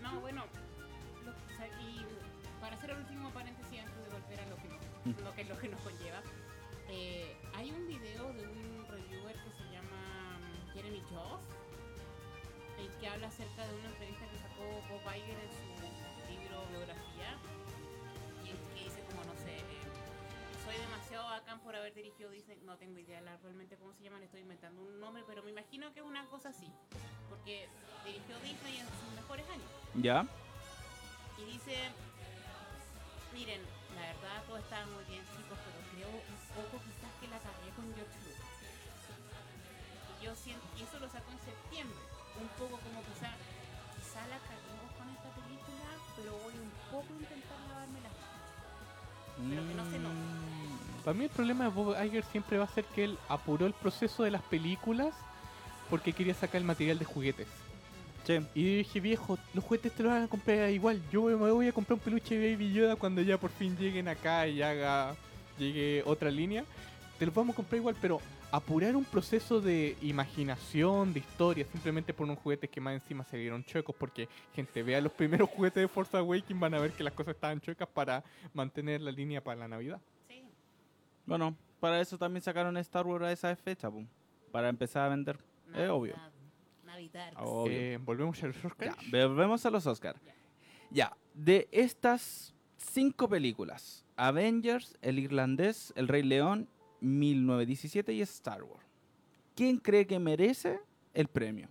[0.00, 0.44] No, bueno,
[1.24, 2.04] lo- o sea, y
[2.60, 5.24] para hacer el último paréntesis antes de volver a lo que, Mm.
[5.24, 6.20] lo que, lo que nos conlleva,
[6.88, 11.40] eh, hay un video de un reviewer que se llama mm, Jeremy Joss,
[12.78, 15.51] el que habla acerca de una entrevista que sacó Bob Iger en
[21.40, 25.00] por haber dirigido Disney, no tengo idea la- realmente cómo se llaman, estoy inventando un
[25.00, 26.68] nombre, pero me imagino que es una cosa así,
[27.30, 27.68] porque
[28.04, 29.64] dirigió Disney en sus mejores años.
[29.94, 30.26] ¿Ya?
[31.38, 31.72] Y dice,
[33.32, 33.62] miren,
[33.96, 37.70] la verdad todo estaba muy bien chicos, pero creo un poco quizás que la cagué
[37.76, 38.52] con George Lucas.
[40.20, 41.96] Y yo siento, y eso lo saco en septiembre,
[42.40, 43.32] un poco como quizá,
[43.96, 49.48] quizá la caguemos con esta película, pero voy un poco a intentar lavarme las manos.
[49.48, 50.51] Pero que no se note.
[51.04, 53.72] Para mí el problema de Bob Iger siempre va a ser que él apuró el
[53.72, 55.14] proceso de las películas
[55.90, 57.48] porque quería sacar el material de juguetes.
[58.24, 58.34] Sí.
[58.54, 61.02] Y yo dije, viejo, los juguetes te los van a comprar igual.
[61.10, 64.06] Yo me voy a comprar un peluche de Baby Yoda cuando ya por fin lleguen
[64.06, 65.16] acá y haga
[65.58, 66.64] llegue otra línea.
[67.18, 68.20] Te los vamos a comprar igual, pero
[68.52, 73.36] apurar un proceso de imaginación, de historia, simplemente por unos juguetes que más encima se
[73.38, 77.02] vieron chuecos, porque gente vea los primeros juguetes de Force Awakens van a ver que
[77.02, 78.22] las cosas estaban chuecas para
[78.54, 80.00] mantener la línea para la Navidad.
[81.26, 84.06] Bueno, para eso también sacaron Star Wars a esa fecha, pum.
[84.50, 85.38] Para empezar a vender.
[85.74, 86.14] Es obvio.
[86.84, 87.32] Navidad.
[87.36, 87.72] Obvio.
[87.72, 88.96] Eh, Volvemos a los Oscars.
[89.10, 90.20] Ya, volvemos a los Oscars.
[90.90, 96.68] Ya, de estas cinco películas, Avengers, El Irlandés, El Rey León,
[97.00, 98.86] 1917 y Star Wars.
[99.54, 100.80] ¿Quién cree que merece
[101.14, 101.68] el premio?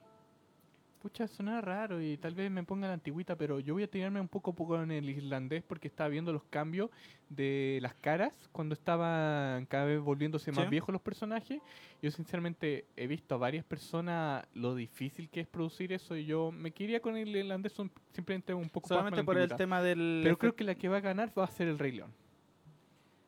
[1.01, 4.21] Pucha, suena raro y tal vez me ponga la antigüita, pero yo voy a tirarme
[4.21, 6.91] un poco, poco en el irlandés porque estaba viendo los cambios
[7.27, 10.69] de las caras cuando estaban cada vez volviéndose más Sí.
[10.69, 11.59] viejos los personajes.
[12.03, 16.51] Yo sinceramente he visto a varias personas lo difícil que es producir eso y yo
[16.51, 20.19] me quería con el irlandés un- simplemente un poco más Solamente por el tema del...
[20.23, 22.11] Pero creo que la que va a ganar va a ser el Rey León.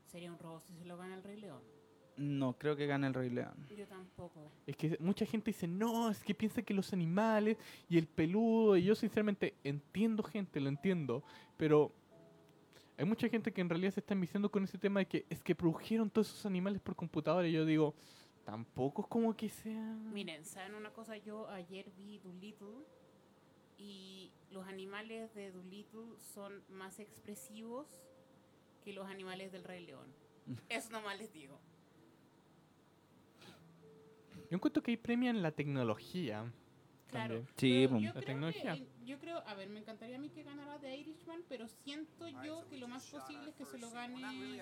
[0.06, 1.73] Sería un robo si se lo gana el Rey León.
[2.16, 3.68] No, creo que gane el Rey León.
[3.76, 4.52] Yo tampoco.
[4.68, 7.58] Es que mucha gente dice, no, es que piensa que los animales
[7.90, 11.24] y el peludo, y yo sinceramente entiendo gente, lo entiendo,
[11.58, 11.92] pero
[12.98, 15.42] hay mucha gente que en realidad se está enviciando con ese tema de que es
[15.42, 17.96] que produjeron todos esos animales por computadora, y yo digo,
[18.46, 19.96] tampoco es como que sea...
[20.14, 21.18] Miren, ¿saben una cosa?
[21.18, 22.86] Yo ayer vi Doolittle
[23.78, 27.88] y los animales de Doolittle son más expresivos
[28.84, 30.14] que los animales del Rey León.
[30.70, 31.60] Eso nomás les digo.
[34.54, 36.46] Yo encuentro que ahí premian la tecnología.
[37.08, 37.38] Claro.
[37.38, 37.48] también.
[37.58, 38.76] Sí, yo La creo tecnología.
[38.76, 42.28] que- yo creo, a ver, me encantaría a mí que ganara The Irishman, pero siento
[42.44, 44.62] yo que lo más posible es que se lo gane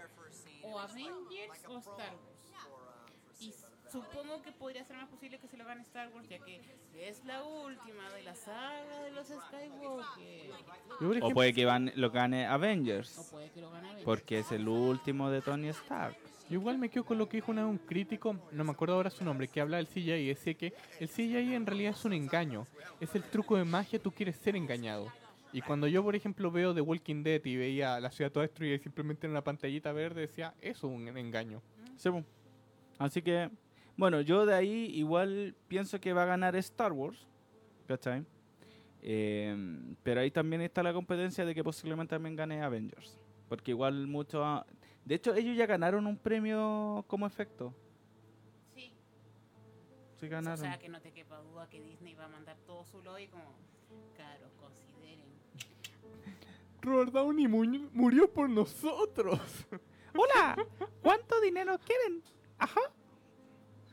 [0.63, 3.41] o Avengers o Star Wars.
[3.41, 6.39] Y s- supongo que podría ser más posible que se lo gane Star Wars, ya
[6.39, 6.61] que
[6.99, 11.23] es la última de la saga de los Skywalker.
[11.23, 14.05] O puede que van- lo gane O Avengers, puede que lo gane Avengers.
[14.05, 16.15] porque es el último de Tony Stark.
[16.49, 19.09] yo igual me quedo con lo que dijo una un crítico, no me acuerdo ahora
[19.09, 22.13] su nombre, que habla del CGI y decía que el CGI en realidad es un
[22.13, 22.67] engaño.
[22.99, 25.07] Es el truco de magia, tú quieres ser engañado.
[25.53, 28.75] Y cuando yo, por ejemplo, veo The Walking Dead y veía la ciudad toda destruida
[28.75, 31.61] y simplemente en una pantallita verde decía, eso es un engaño.
[31.97, 32.23] Sí, pum.
[32.99, 33.49] Así que,
[34.01, 37.27] bueno, yo de ahí igual pienso que va a ganar Star Wars,
[37.87, 38.25] ¿cachai?
[39.03, 39.55] Eh,
[40.01, 43.15] pero ahí también está la competencia de que posiblemente también gane Avengers.
[43.47, 44.43] Porque igual mucho...
[44.43, 44.65] ha-
[45.05, 47.75] De hecho, ellos ya ganaron un premio como efecto.
[48.73, 48.91] Sí.
[50.19, 50.57] Sí O ganaron.
[50.57, 53.53] sea, que no te quepa duda que Disney va a mandar todo su lobby como,
[54.15, 55.29] claro, consideren.
[56.81, 59.39] Robert Downey mu- murió por nosotros.
[60.15, 60.57] ¡Hola!
[61.03, 62.23] ¿Cuánto dinero quieren?
[62.57, 62.81] Ajá.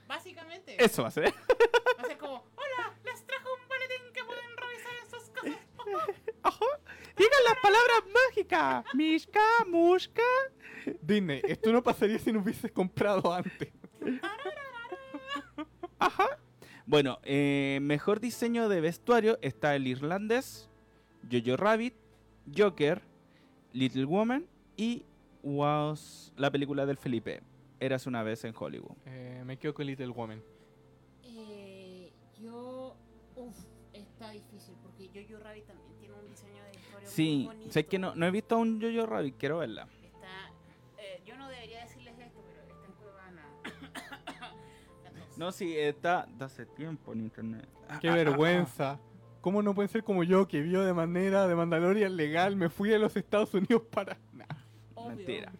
[0.08, 1.24] Básicamente, Eso va a ser.
[1.26, 5.66] va a ser como, hola, les trajo un boletín que pueden revisar en sus casas.
[6.42, 6.64] Ajá.
[7.16, 8.84] Digan las palabras mágicas.
[8.94, 10.22] Mishka, Mushka.
[11.02, 13.68] Disney, esto no pasaría si no hubieses comprado antes.
[15.98, 16.38] Ajá.
[16.86, 20.70] Bueno, eh, mejor diseño de vestuario está el irlandés,
[21.30, 21.94] Jojo Rabbit,
[22.56, 23.02] Joker,
[23.74, 25.04] Little Woman y
[25.42, 27.42] Was la película del Felipe.
[27.80, 28.96] Eras una vez en Hollywood.
[29.06, 30.42] Eh, me quedo con Little Woman.
[31.22, 32.96] Eh, yo.
[33.36, 33.56] Uf,
[33.92, 37.72] está difícil porque Jojo Rabbit también tiene un diseño de historia Sí, muy bonito.
[37.72, 39.86] sé que no, no he visto un Jojo Rabbit, quiero verla.
[40.02, 40.50] Está.
[40.98, 43.42] eh, yo no debería decirles esto, pero está en Cuevana.
[45.36, 47.68] No, sí, está de hace tiempo en internet.
[48.00, 48.98] Qué vergüenza.
[49.40, 52.56] ¿Cómo no pueden ser como yo que vio de manera de Mandalorian legal?
[52.56, 54.18] Me fui a los Estados Unidos para.
[54.32, 54.44] Nah.
[54.96, 55.16] Obvio.
[55.16, 55.52] Mentira.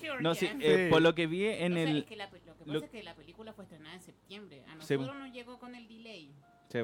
[0.00, 0.90] Sure No, sí, eh, Sí.
[0.90, 1.96] por lo que vi en O sea, el...
[1.98, 4.62] es que la lo que pasa lo- es que la película fue estrenada en septiembre.
[4.66, 4.94] A Sí.
[4.96, 6.30] nosotros nos llegó con el delay.
[6.70, 6.78] Sí.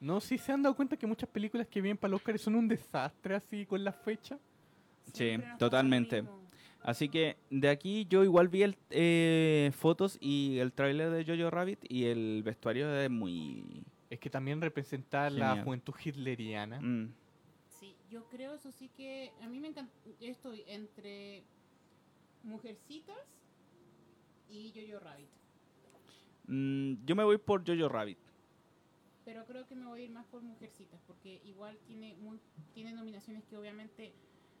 [0.00, 2.54] No, sí se han dado cuenta que muchas películas que vienen para los Oscar son
[2.56, 4.38] un desastre así con la fecha.
[5.18, 6.24] Lo totalmente.
[6.82, 11.48] Así que de aquí yo igual vi el, eh, fotos y el tráiler de Jojo
[11.50, 13.84] Rabbit y el vestuario es muy...
[14.10, 15.64] Es que también representa la Genial.
[15.64, 16.80] juventud hitleriana.
[16.80, 17.14] mm.
[17.78, 19.92] Sí, yo creo eso sí que a mí me encanta.
[20.20, 21.42] Yo estoy entre
[22.44, 23.18] Mujercitas
[24.48, 25.28] y Jojo Rabbit.
[26.46, 28.18] Mm, yo me voy por Jojo Rabbit.
[29.24, 32.40] Pero creo que me voy a ir más por Mujercitas porque igual tiene muy,
[32.74, 34.12] tiene nominaciones que obviamente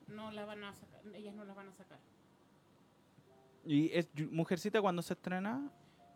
[0.06, 1.98] no la van a sacar, ellas no las van a sacar.
[3.64, 5.70] ¿Y es Mujercita cuando se estrena?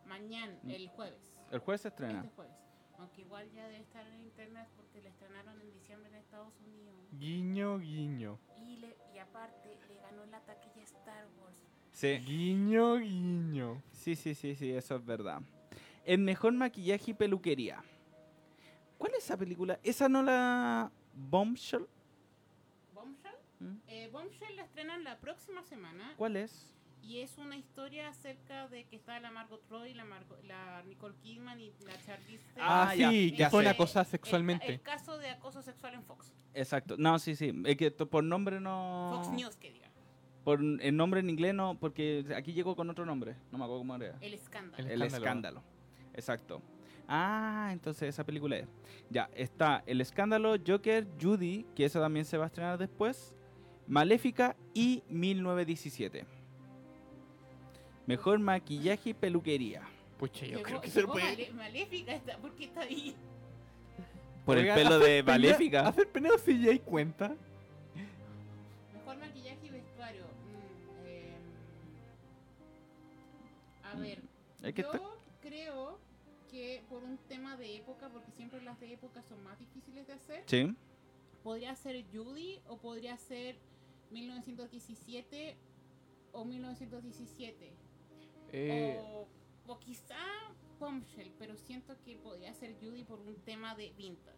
[0.07, 0.71] Mañana, Mm.
[0.71, 1.41] el jueves.
[1.51, 2.21] El jueves se estrena.
[2.21, 2.55] Este jueves.
[2.99, 6.95] Aunque igual ya debe estar en internet porque la estrenaron en diciembre en Estados Unidos.
[7.13, 8.39] Guiño, guiño.
[9.37, 11.59] Aparte le ganó la taquilla Star Wars.
[11.93, 12.19] Sí.
[12.25, 13.83] Guiño, guiño.
[13.93, 15.43] Sí, sí, sí, sí, eso es verdad.
[16.07, 17.85] El mejor maquillaje y peluquería.
[18.97, 19.79] ¿Cuál es esa película?
[19.83, 20.91] ¿Esa no la...
[21.13, 21.87] Bombshell?
[22.95, 23.37] Bombshell.
[23.61, 23.77] ¿Mm?
[23.89, 26.15] Eh, Bombshell la estrenan la próxima semana.
[26.17, 26.75] ¿Cuál es?
[27.07, 31.15] Y es una historia acerca de que está la Margot Robbie, la, Margot- la Nicole
[31.23, 32.43] Kidman y la Charlize.
[32.59, 33.69] Ah, Ah, sí, ya que fue sé.
[33.69, 34.67] una cosa El- sexualmente.
[34.73, 36.35] El, caso de acoso sexual en Fox.
[36.53, 36.97] Exacto.
[36.99, 37.53] No, sí, sí.
[37.65, 39.21] Es que por nombre no...
[39.23, 39.87] Fox News, que diga.
[40.43, 43.37] Por el nombre en inglés no, porque aquí llegó con otro nombre.
[43.53, 44.17] No me acuerdo cómo era.
[44.21, 44.77] El escándalo.
[44.85, 45.25] El El escándalo.
[45.25, 45.63] escándalo.
[46.15, 46.63] Exacto.
[47.09, 48.67] Ah, entonces esa película es.
[49.11, 53.33] Ya, está El escándalo, Joker, Judy, que esa también se va a estrenar después.
[53.87, 56.27] Maléfica y 1917.
[58.07, 59.83] Mejor maquillaje y peluquería.
[60.19, 61.51] Pucha, yo creo que se lo puede.
[61.53, 63.15] Maléfica, está, ¿por qué está ahí?
[64.45, 65.89] Por Oigan, el pelo de pelea- Maléfica.
[65.89, 67.35] Hacer peneo CGI cuenta.
[68.95, 70.23] Mejor maquillaje y vestuario.
[70.25, 71.35] Mm, eh,
[73.83, 74.23] a Mm, ver,
[74.63, 75.05] Es que yo está-
[75.43, 75.99] creo
[76.51, 80.13] que por un tema de época, porque siempre las de época son más difíciles de
[80.13, 80.75] hacer, Sí.
[81.43, 83.57] podría ser Judy o podría ser
[84.13, 85.57] 1917
[86.33, 87.73] o 1917.
[88.59, 89.27] Eh, O,
[89.67, 90.17] o quizá
[90.79, 94.37] Bombshell, pero siento que podría ser Judy por un tema de vintage.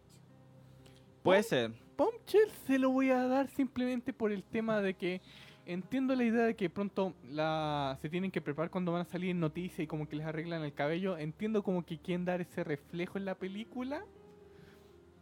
[1.23, 1.71] Puede ser.
[1.97, 5.21] Bombshell se lo voy a dar simplemente por el tema de que
[5.65, 9.29] entiendo la idea de que pronto la se tienen que preparar cuando van a salir
[9.31, 11.17] en noticias y como que les arreglan el cabello.
[11.17, 14.03] Entiendo como que quieren dar ese reflejo en la película.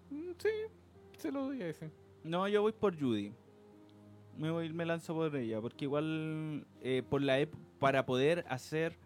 [0.09, 0.49] Mm, Sí,
[1.17, 1.91] se lo doy a ese.
[2.23, 3.33] No, yo voy por Judy.
[4.37, 7.39] Me voy, me lanzo por ella, porque igual eh, por la
[7.79, 8.97] para poder hacer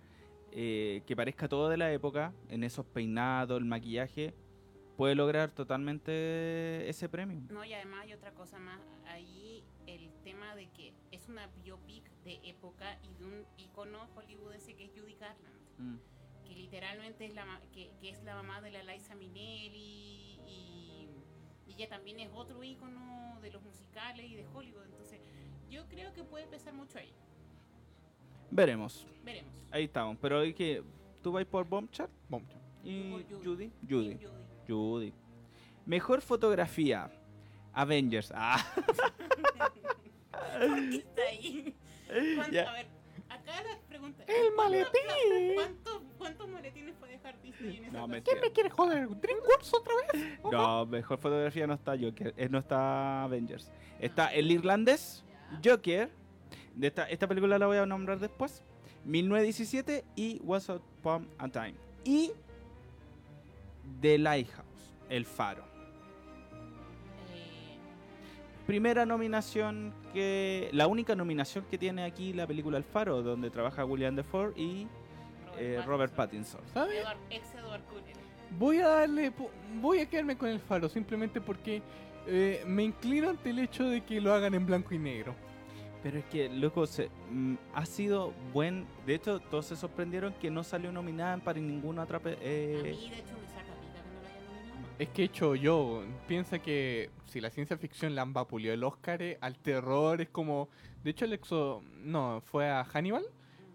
[0.52, 4.34] eh, que parezca todo de la época, en esos peinados, el maquillaje,
[4.98, 7.42] puede lograr totalmente ese premio.
[7.50, 8.82] No, y además hay otra cosa más.
[9.08, 14.76] Ahí el tema de que es una biopic de época y de un icono hollywoodense
[14.76, 15.62] que es Judy Garland.
[15.78, 15.96] Mm.
[16.46, 21.10] que literalmente es la que, que es la mamá de la Liza Minnelli y,
[21.66, 25.20] y ella también es otro ícono de los musicales y de Hollywood entonces
[25.70, 27.12] yo creo que puede pesar mucho ahí
[28.52, 29.08] Veremos.
[29.24, 30.18] veremos Ahí estamos.
[30.22, 30.84] Pero hay que.
[31.22, 32.08] ¿Tú vas por Bombshell?
[32.30, 32.60] Bombshell.
[32.84, 33.72] ¿Y Judy?
[33.88, 34.18] Judy.
[34.18, 34.20] Judy.
[34.68, 35.14] Judy.
[35.86, 37.10] Mejor fotografía.
[37.74, 38.32] Avengers.
[38.36, 38.58] Ah,
[40.60, 41.76] ¿Por qué está ahí?
[42.36, 42.70] ¿Cuánto- Ya.
[42.70, 42.88] a ver
[43.30, 45.56] acá la pregunta ¡El ¿cuánto- maletín!
[45.56, 48.12] ¿cuántos, ¿cuántos maletines puede dejar Disney en esa No, ocasión?
[48.12, 48.42] mentira.
[48.42, 49.08] ¿Me quiere joder?
[49.22, 50.40] ¿DreamWorks otra vez?
[50.52, 53.72] No, mejor fotografía no está Joker, eh, no está Avengers.
[54.00, 55.24] Está el irlandés,
[55.64, 56.12] Joker.
[56.76, 58.64] De esta, esta película la voy a nombrar después.
[59.06, 61.74] 1917 y What's Upon a Time.
[62.04, 62.32] Y
[64.00, 65.64] The Lighthouse, El Faro.
[67.34, 67.78] Eh,
[68.68, 70.70] Primera nominación que.
[70.72, 74.88] La única nominación que tiene aquí la película El Faro, donde trabaja William Defoe y
[75.58, 76.62] eh, Robert Pattinson.
[76.74, 77.02] ¿Sabes?
[77.04, 77.82] Edward- ex Edward
[78.58, 79.32] Voy a darle.
[79.82, 81.82] Voy a quedarme con el faro simplemente porque
[82.28, 85.34] eh, me inclino ante el hecho de que lo hagan en blanco y negro.
[86.04, 88.86] Pero es que, loco, se, mm, ha sido buen.
[89.06, 92.20] De hecho, todos se sorprendieron que no salió nominada para ninguna otra.
[92.20, 95.22] pe- a eh, mí de hecho me saca pica que no la nominado Es que
[95.22, 96.04] he hecho yo.
[96.28, 100.30] Piensa que si la ciencia ficción la han vapuleado el Oscar, eh, al terror es
[100.30, 100.70] como.
[101.04, 101.84] De hecho, el exo.
[102.04, 103.24] No, fue a Hannibal.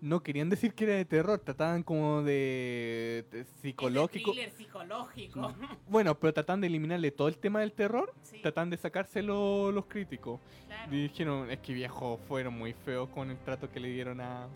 [0.01, 4.31] No querían decir que era de terror, trataban como de, de psicológico.
[4.33, 5.55] Es de psicológico.
[5.89, 9.87] Bueno, pero trataban de eliminarle todo el tema del terror, Sí, trataban de sacárselo los
[9.87, 10.41] críticos.
[10.67, 10.95] claro.
[10.95, 14.49] Y dijeron, es que viejo, fueron muy feos con el trato que le dieron a...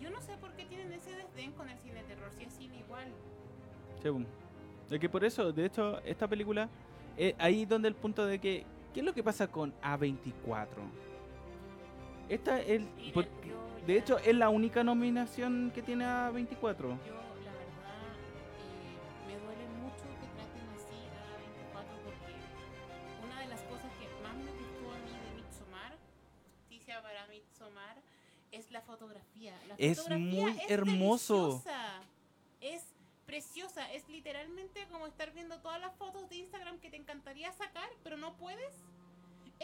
[0.00, 2.52] Yo no sé por qué tienen ese desdén con el cine de terror, si es
[2.52, 3.06] cine igual.
[4.02, 4.24] Sí, pum.
[4.90, 6.68] Es que por eso, de hecho, esta película,
[7.16, 10.66] eh, ahí donde el punto de que, ¿qué es lo que pasa con A24?
[12.32, 16.78] Esta es, por- yo de hecho, es la única nominación que tiene A24.
[16.78, 16.88] Yo,
[17.44, 18.14] la verdad,
[18.58, 22.32] eh, me duele mucho que traten así a 24 porque
[23.26, 25.98] una de las cosas que más me gustó a mí de Midsommar,
[26.60, 27.96] Justicia para Midsommar,
[28.52, 29.54] es la fotografía.
[29.68, 31.34] La Es fotografía muy es hermoso.
[31.48, 32.02] deliciosa,
[32.60, 32.84] Es
[33.26, 33.92] preciosa.
[33.92, 38.16] Es literalmente como estar viendo todas las fotos de Instagram que te encantaría sacar, pero
[38.16, 38.72] no puedes.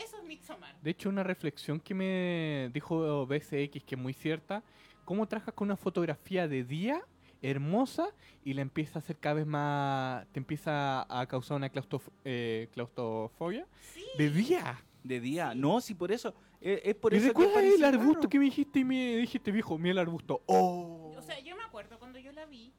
[0.05, 0.75] Eso es Midsommar.
[0.81, 4.63] De hecho, una reflexión que me dijo BCX, que es muy cierta,
[5.05, 7.03] cómo trabajas con una fotografía de día
[7.43, 8.09] hermosa
[8.45, 12.69] y la empieza a hacer cada vez más, te empieza a causar una claustrof- eh,
[12.73, 14.05] claustrofobia Sí.
[14.17, 14.83] de día.
[15.05, 15.55] De día.
[15.55, 16.35] No, sí, por eso.
[16.61, 18.29] Es, es por ¿Y eso que recuerdas el arbusto raro.
[18.29, 20.43] que me dijiste y me dijiste, viejo, mira el arbusto?
[20.47, 21.15] ¡Oh!
[21.17, 22.73] O sea, yo me acuerdo cuando yo la vi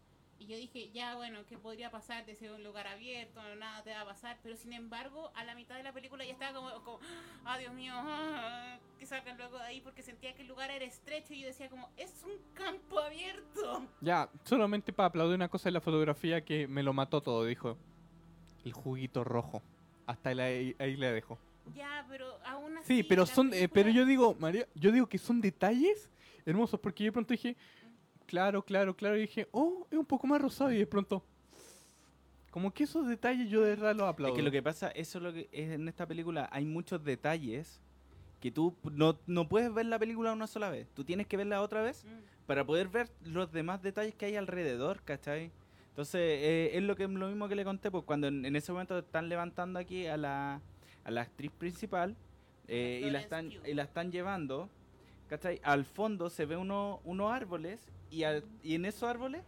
[0.49, 3.39] yo dije, ya bueno, ¿qué podría pasar de ser un lugar abierto?
[3.59, 4.39] Nada te va a pasar.
[4.41, 6.99] Pero sin embargo, a la mitad de la película ya estaba como, como
[7.45, 10.83] ah, Dios mío, ah, que salgan luego de ahí porque sentía que el lugar era
[10.83, 13.85] estrecho y yo decía como, es un campo abierto.
[14.01, 17.77] Ya, solamente para aplaudir una cosa de la fotografía que me lo mató todo, dijo.
[18.65, 19.61] El juguito rojo.
[20.07, 21.37] Hasta ahí, ahí le dejo.
[21.75, 22.95] Ya, pero aún así...
[22.95, 26.09] Sí, pero la son, eh, pero yo digo, María, yo digo que son detalles
[26.49, 27.55] hermosos porque yo de pronto dije,
[28.29, 31.23] claro, claro, claro, y dije, oh, es un poco más rosado y de pronto,
[32.51, 34.35] como que esos detalles yo de verdad los Es aplaudo.
[34.35, 37.79] que lo que pasa, eso es lo que es en esta película, hay muchos detalles
[38.39, 40.87] que tú no, no puedes ver la película una sola vez.
[40.93, 42.45] Tú tienes que verla otra vez Mm.
[42.47, 45.51] para poder ver los demás detalles que hay alrededor, ¿cachai?
[45.89, 48.71] Entonces, eh, es lo que lo mismo que le conté, pues cuando en, en ese
[48.71, 50.61] momento están levantando aquí a la,
[51.03, 52.15] a la actriz principal
[52.67, 54.69] eh, y, la están, y la están llevando,
[55.29, 55.59] ¿cachai?
[55.63, 57.79] Al fondo se ve uno, unos árboles
[58.11, 59.43] y, al- y en esos árboles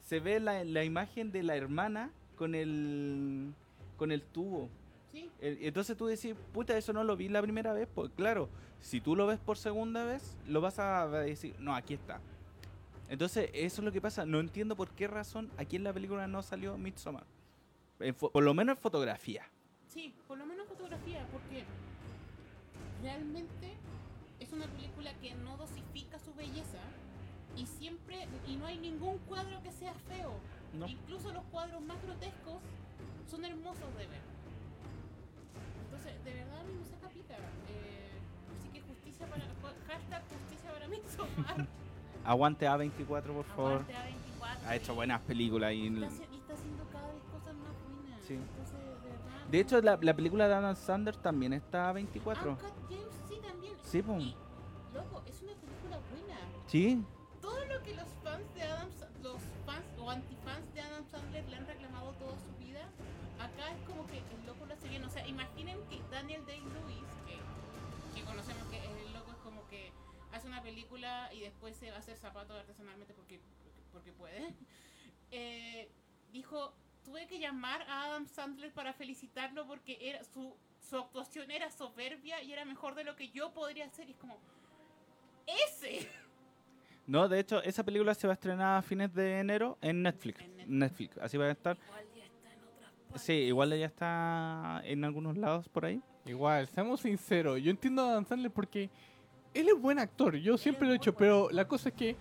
[0.00, 3.52] se ve la, la imagen de la hermana con el,
[3.96, 4.68] con el tubo.
[5.12, 7.88] Sí, El- Entonces tú decís, puta, eso no lo vi la primera vez.
[7.94, 8.48] Pues claro,
[8.80, 12.20] si tú lo ves por segunda vez, lo vas a decir, no, aquí está.
[13.08, 14.26] Entonces, eso es lo que pasa.
[14.26, 17.24] No entiendo por qué razón aquí en la película no salió Midsommar.
[18.00, 19.44] En por lo menos en fotografía.
[19.88, 21.64] sí, por lo menos fotografía, porque
[23.02, 23.75] realmente
[24.56, 26.80] una película que no dosifica su belleza
[27.56, 30.32] y siempre, y no hay ningún cuadro que sea feo.
[30.72, 30.86] ¿no?
[30.88, 32.56] Incluso los cuadros más grotescos
[33.30, 34.20] son hermosos de ver.
[35.84, 37.34] Entonces, de verdad a mí me saca pica.
[37.34, 38.10] Eh,
[38.58, 39.44] así que justicia para.
[39.86, 41.66] Hashtag justicia para Midsommar.
[42.24, 43.72] Aguante A24, por favor.
[43.72, 44.66] Aguante A24.
[44.66, 45.72] Ha hecho buenas películas.
[45.72, 48.20] Y, Y está, y está haciendo cada vez cosas más buenas.
[48.26, 48.34] Sí.
[48.34, 49.46] Entonces, de verdad.
[49.50, 52.48] de hecho, la, la película de Adam Sanders también está A24.
[52.48, 53.74] Uncut James sí también.
[53.82, 54.32] Sí, pum.
[56.66, 57.00] Sí,
[57.40, 58.88] todo lo que los fans de Adam
[59.22, 62.90] los fans o antifans de Adam Sandler le han reclamado toda su vida,
[63.38, 65.04] acá es como que el loco lo hace bien.
[65.04, 67.06] O sea, imaginen que Daniel Day-Lewis,
[68.14, 69.92] que, conocemos que el loco es como que
[70.32, 73.40] hace una película y después se va a hacer zapatos artesanalmente porque,
[73.92, 74.52] porque puede,
[75.30, 75.88] eh,
[76.32, 81.70] dijo, tuve que llamar a Adam Sandler para felicitarlo porque era su, su actuación era
[81.70, 84.08] soberbia y era mejor de lo que yo podría hacer.
[84.08, 84.40] Y es como,
[85.46, 86.10] ese.
[87.06, 90.40] no, de hecho, esa película se va a estrenar a fines de enero en Netflix.
[90.40, 90.68] En Netflix.
[90.68, 91.76] Netflix, así va a estar.
[91.76, 93.22] Igual ya está en otras partes.
[93.22, 96.00] Sí, igual ella está en algunos lados por ahí.
[96.24, 98.90] Igual, seamos sinceros, yo entiendo a Dan Sandler porque
[99.54, 101.54] él es buen actor, yo siempre lo he hecho, buen pero actor.
[101.54, 102.16] la cosa es que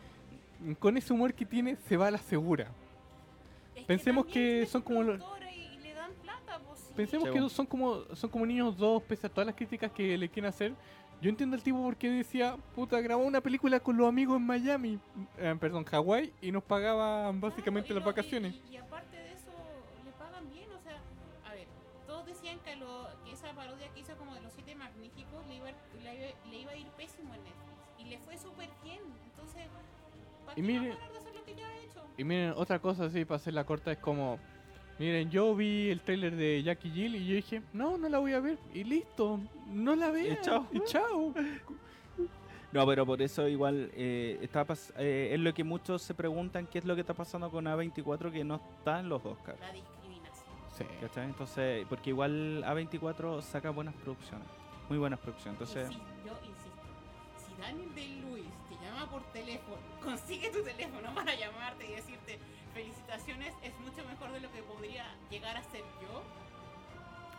[0.80, 2.68] con ese humor que tiene se va a la segura.
[3.76, 6.80] Es Pensemos que son como los- productora Y, y le dan plata, pues.
[6.96, 10.18] Pensemos Sí, que son como son como niños dos, pese a todas las críticas que
[10.18, 10.74] le quieren hacer.
[11.22, 15.00] Yo entiendo al tipo porque decía, puta, grabó una película con los amigos en Miami,
[15.38, 18.56] eh, perdón, Hawái, y nos pagaban básicamente Claro, y las vacaciones.
[18.70, 19.52] Y, y aparte de eso,
[20.04, 20.70] le pagan bien.
[20.72, 21.00] O sea,
[21.50, 21.68] a ver,
[22.06, 25.56] todos decían que, lo, que esa parodia que hizo como de los siete magníficos le
[25.56, 25.68] iba,
[26.04, 27.72] le, iba- le iba a ir pésimo en Netflix.
[27.98, 29.00] Y le fue súper bien.
[29.32, 29.64] Entonces,
[30.46, 32.02] ¿para Y qué mire- va a parar de hacer lo que ya ha hecho?
[32.18, 34.38] Y miren, otra cosa así para hacer la corta es como,
[35.00, 38.34] miren, yo vi el tráiler de Jackie Jill y yo dije, no, no la voy
[38.34, 40.36] a ver y listo, no la veo.
[40.42, 40.68] chao.
[40.72, 41.34] Y chao.
[42.72, 46.68] No, pero por eso igual eh, está pas- eh, es lo que muchos se preguntan
[46.68, 49.60] qué es lo que está pasando con A24 que no está en los Oscars.
[49.62, 50.46] La discriminación.
[50.78, 50.84] Sí.
[51.00, 51.26] ¿Cachai?
[51.26, 54.46] Entonces, porque igual A24 saca buenas producciones,
[54.90, 55.58] muy buenas producciones.
[55.62, 55.90] Entonces,
[56.26, 56.82] yo insisto,
[57.48, 62.40] si Daniel Day-Lewis, que llama por teléfono, consigue tu teléfono para llamarte y decirte
[62.76, 66.22] felicitaciones, es mucho mejor de lo que podría llegar a ser yo.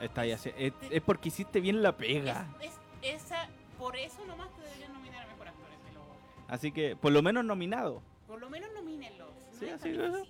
[0.00, 0.50] Está así.
[0.56, 2.46] Es, es porque hiciste bien la pega.
[2.60, 2.72] Es,
[3.02, 3.46] es- esa,
[3.78, 5.66] por eso nomás te deberían nominar a mejor actor,
[6.48, 8.02] Así que, por lo menos nominado.
[8.26, 9.26] Por lo menos nomínenlo.
[9.26, 10.28] no Sí, así es.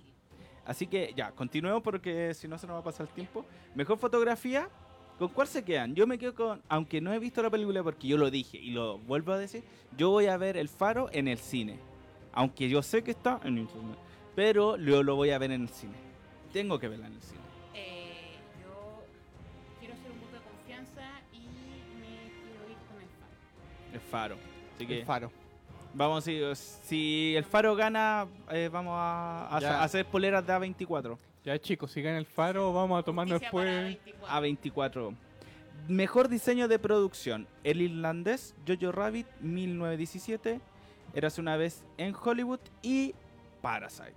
[0.65, 3.45] Así que ya, continuemos porque si no se nos va a pasar el tiempo.
[3.73, 4.69] Mejor fotografía.
[5.17, 5.95] ¿Con cuál se quedan?
[5.95, 8.69] Yo me quedo con, aunque no he visto la película porque yo lo dije y
[8.69, 9.63] lo vuelvo a decir,
[9.97, 11.79] yo voy a ver El Faro en el cine.
[12.33, 13.97] Aunque yo sé que está en internet.
[14.37, 15.95] Pero yo lo voy a ver en el cine.
[16.53, 17.39] Tengo que verla en el cine.
[17.73, 19.03] Eh, yo
[19.79, 21.01] quiero hacer un voto de confianza
[21.33, 21.39] y
[21.99, 23.93] me quiero ir con el fan.
[23.95, 24.37] El Faro.
[24.75, 25.31] Así que El faro.
[25.95, 29.79] vamos, si, si El Faro gana, eh, vamos a, a- Ya.
[29.79, 31.17] a hacer poleras de A24.
[31.43, 33.65] Ya chicos, si gana el faro, vamos a tomarnos después.
[33.65, 34.27] 24.
[34.29, 35.15] A24.
[35.87, 37.47] Mejor diseño de producción.
[37.63, 40.59] El irlandés, Jojo Rabbit, 1917.
[41.15, 42.59] Érase una vez en Hollywood.
[42.83, 43.15] Y
[43.63, 44.13] Parasite.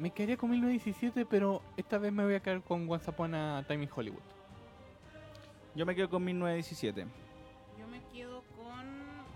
[0.00, 3.62] Me quedaría con 1917, pero esta vez me voy a quedar con Once Upon a
[3.68, 4.22] Time in Hollywood.
[5.74, 7.04] Yo me quedo con 1917.
[7.78, 8.80] yo me quedo con.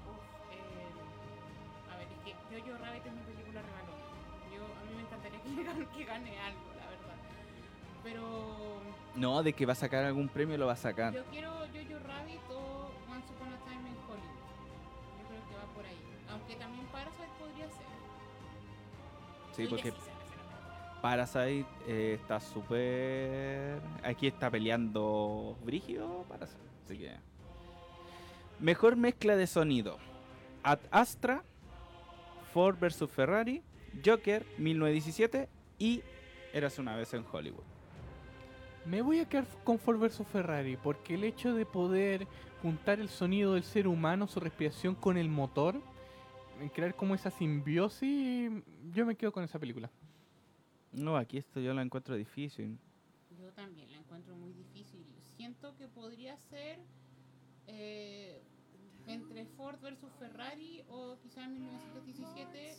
[0.09, 4.01] uf, eh, a ver, es que Jojo Rabbit es mi película regalón.
[4.55, 7.17] Yo, a mí me encantaría que, gane, que gane algo, la verdad.
[8.03, 8.81] Pero.
[9.17, 11.13] No, de que va a sacar algún premio lo va a sacar.
[11.13, 14.41] Yo quiero Jojo Rabbit o Once Upon a Time in Hollywood.
[15.21, 16.01] Yo creo que va por ahí.
[16.31, 17.85] Aunque también Parasite podría ser.
[19.53, 19.93] Sí, porque
[21.05, 23.79] Parasite eh, está súper...
[24.03, 26.63] Aquí está peleando Brígido Parasite.
[26.83, 27.13] Así que...
[28.59, 29.99] Mejor mezcla de sonido.
[30.63, 31.45] Ad Astra,
[32.55, 33.63] Ford vs Ferrari,
[34.03, 36.01] Joker 1917 y
[36.55, 37.65] Eras una vez en Hollywood.
[38.87, 42.27] Me voy a quedar con Ford vs Ferrari porque el hecho de poder
[42.63, 45.83] juntar el sonido del ser humano, su respiración con el motor,
[46.73, 48.51] crear como esa simbiosis,
[48.91, 49.91] yo me quedo con esa película.
[50.95, 52.79] No, aquí esto yo la encuentro difícil.
[53.41, 55.05] Yo también la encuentro muy difícil.
[55.37, 56.79] Siento que podría ser
[57.67, 58.41] eh,
[59.07, 62.77] entre Ford versus Ferrari o quizás 1917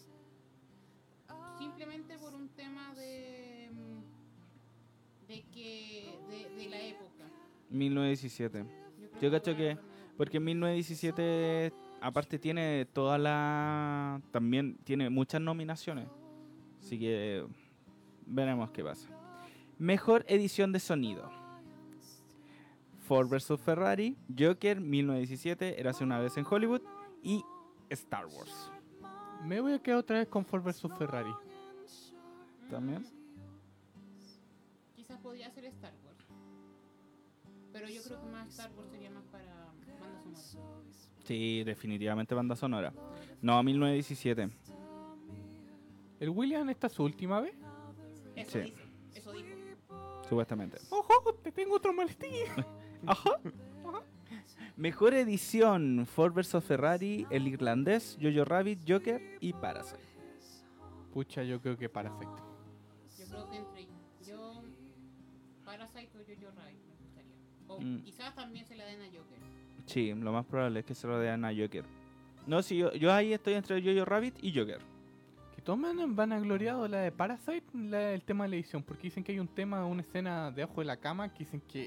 [1.59, 7.25] simplemente por un tema de mm, de que de, de la época.
[7.69, 8.63] 1917.
[9.09, 9.77] creo Yo cacho que-
[10.17, 14.21] Porque en 1917 aparte tiene toda la...
[14.31, 16.07] También tiene muchas nominaciones.
[16.79, 17.45] Así que
[18.25, 19.07] veremos qué pasa.
[19.77, 21.29] Mejor edición de sonido.
[23.07, 26.81] Ford vs Ferrari, Joker 1917, Érase una vez en Hollywood
[27.21, 27.43] y
[27.89, 28.71] Star Wars.
[29.43, 31.31] Me voy a quedar otra vez con Ford vs Ferrari.
[32.69, 33.05] También.
[34.95, 36.25] Quizás podría ser Star Wars.
[37.71, 40.81] Pero yo creo que más Star Wars sería más para banda sonora.
[41.25, 42.93] Sí, definitivamente banda sonora.
[43.41, 44.49] No, 1917.
[46.19, 47.53] ¿El William esta es su última vez?
[48.35, 48.59] Eso Sí.
[48.61, 48.81] dice,
[49.13, 49.47] eso dijo.
[50.27, 50.77] Supuestamente.
[50.89, 51.33] ¡Ojo!
[51.43, 52.31] ¡Te tengo otro maletín!
[53.07, 53.31] Ajá.
[54.75, 59.99] Mejor edición: Ford vs Ferrari, El Irlandés, Jojo Rabbit, Joker y Parasite.
[61.13, 62.25] Pucha, yo creo que Parasite.
[63.17, 63.87] Yo creo que entre
[64.27, 64.63] yo,
[65.63, 67.35] Parasite o Jojo Rabbit me gustaría.
[67.67, 68.01] O Mm.
[68.03, 69.39] quizás también se la den a Joker.
[69.85, 71.85] Sí, lo más probable es que se lo den a Joker.
[72.47, 74.81] No, sí, yo, yo ahí estoy entre Jojo Rabbit y Joker.
[75.65, 78.83] Que todos me han van gloriado la de Parasite, la- el tema de la edición,
[78.83, 81.85] porque dicen que hay un tema, una escena debajo de la cama que dicen que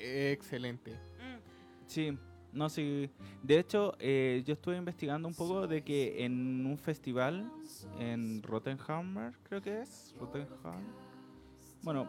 [0.00, 0.92] es excelente.
[0.92, 1.42] Mm,
[1.88, 2.16] Sí,
[2.52, 3.10] no, sí.
[3.42, 7.50] De hecho, eh, yo estuve investigando un poco de que en un festival
[7.98, 10.14] en Rottenhammer, creo que es.
[10.20, 10.84] Rottenham.
[11.82, 12.08] Bueno,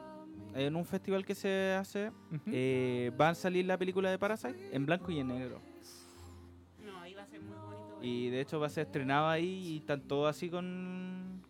[0.54, 2.42] en un festival que se hace, Ujú.
[2.52, 5.60] eh, va a salir la película de Parasite en blanco y en negro.
[8.04, 11.42] Y de hecho va a ser estrenado ahí y están todos así con...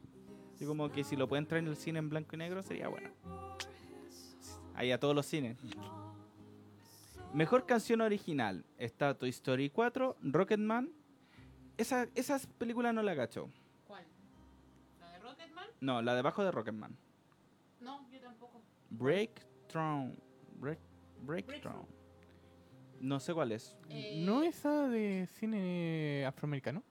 [0.54, 2.88] Así como que si lo pueden traer en el cine en blanco y negro sería
[2.88, 3.10] bueno.
[4.76, 5.58] Ahí a todos los cines.
[7.34, 8.64] Mejor canción original.
[8.78, 10.94] Está Toy Story 4, Rocketman.
[11.78, 13.50] Esa, esas películas no la cacho.
[13.88, 14.06] ¿Cuál?
[15.00, 15.68] ¿La de Rocketman?
[15.82, 16.96] No, la debajo de Rocketman.
[17.82, 18.62] No, yo tampoco.
[18.92, 20.14] Breakthrough.
[20.60, 20.80] Break,
[21.24, 21.88] Breakthrough.
[23.04, 23.76] No sé cuál es.
[23.90, 26.82] Eh, ¿No esa de cine afroamericano?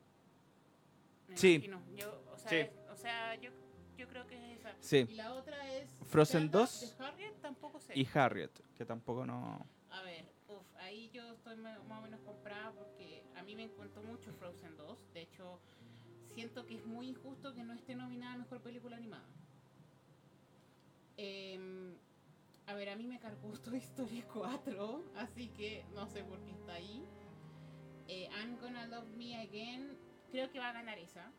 [1.27, 1.71] me Sí.
[1.97, 2.57] Yo, o sea, Sí.
[2.57, 3.51] es- o sea yo,
[3.97, 4.75] yo creo que es esa.
[4.79, 5.07] Sí.
[5.09, 5.89] Y la otra es.
[6.11, 7.99] Frozen Zelda 2 de Harriet, tampoco sé.
[7.99, 9.65] Y Harriet, que tampoco no...
[9.91, 14.03] A ver, uf, ahí yo estoy más o menos comprada porque a mí me encantó
[14.03, 14.99] mucho Frozen 2.
[15.15, 15.61] De hecho,
[16.35, 19.25] siento que es muy injusto que no esté nominada a Mejor Película Animada.
[21.17, 21.95] Em,
[22.73, 26.51] a ver, a mí me cargó Toy Story 4, así que no sé por qué
[26.53, 27.05] está ahí.
[28.09, 29.97] Eh, I'm Gonna Love Me Again,
[30.31, 31.31] creo que va a ganar esa.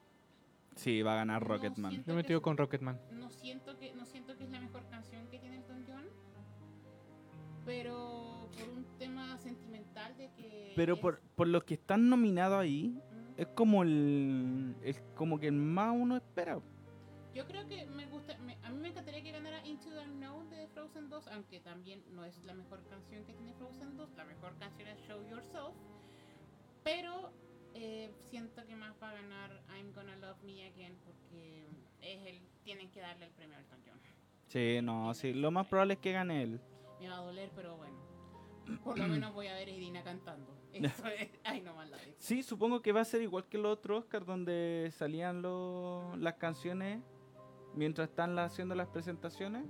[0.75, 1.91] Sí, va a ganar No Rocketman.
[1.91, 2.99] siento Yo me es- con Rocketman.
[3.11, 6.05] No siento que no siento que es la mejor canción que tiene Elton John,
[7.65, 12.59] pero por un tema sentimental de que Pero es- por, por los que están nominados
[12.59, 13.33] ahí, Mm.
[13.41, 14.75] es como el.
[14.81, 16.59] Es como que más uno espera.
[17.33, 20.42] Yo creo que me gusta, me- a mí me encantaría que ganara Into the Unknown
[20.73, 24.55] Frozen 2, aunque también no es la mejor canción que tiene Frozen 2, la mejor
[24.57, 25.75] canción es Show Yourself,
[26.83, 27.31] pero
[27.73, 31.67] eh, siento que más va a ganar I'm Gonna Love Me Again porque
[32.01, 33.99] es el, tienen que darle el premio a Elton John.
[34.47, 35.33] Sí, no, sí.
[35.33, 36.61] Lo más probable es que gane él.
[36.99, 37.97] Me va a doler, pero bueno,
[38.83, 40.55] por lo menos voy a ver a Irina cantando.
[40.73, 41.97] Eso es, ay no más la.
[42.17, 46.35] Sí, supongo que va a ser igual que los otros Oscar, donde salían los, las
[46.35, 47.01] canciones
[47.75, 49.65] mientras están haciendo las presentaciones.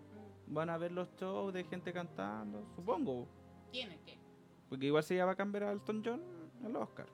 [0.53, 3.27] Mm, Van a ver los shows de gente cantando, supongo.
[3.71, 4.17] Tiene que.
[4.69, 6.21] Porque igual se va a cambiar a Elton John
[6.63, 7.07] al Oscar.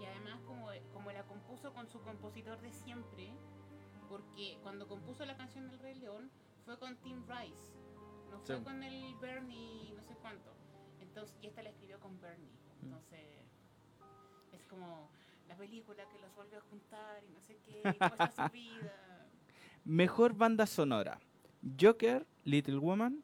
[0.00, 3.32] Y además como, como la compuso con su compositor de siempre,
[4.08, 6.30] porque cuando compuso la canción del Rey León
[6.64, 7.72] fue con Tim Rice,
[8.30, 8.62] no fue Sí.
[8.64, 10.52] con el Bernie no sé cuánto.
[11.00, 12.50] Entonces, y esta la escribió con Bernie.
[12.80, 12.84] Mm.
[12.86, 13.20] Entonces,
[14.52, 15.10] es como
[15.46, 19.26] la película que los vuelve a juntar y no sé qué, y su vida.
[19.84, 21.18] Mejor banda sonora.
[21.80, 23.22] Joker, Little Woman,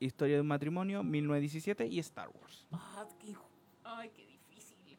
[0.00, 2.66] Historia de un matrimonio, 1917 y Star Wars.
[2.70, 3.34] Ah, qué
[3.82, 4.96] ay, qué difícil.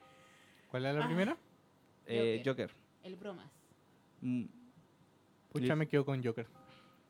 [0.69, 1.07] ¿Cuál era la Ah.
[1.07, 1.37] primera?
[2.05, 2.69] Eh, Joker.
[3.03, 3.49] El bromas.
[4.21, 4.45] Mm,
[5.53, 6.47] Pucha, me quedo con Joker.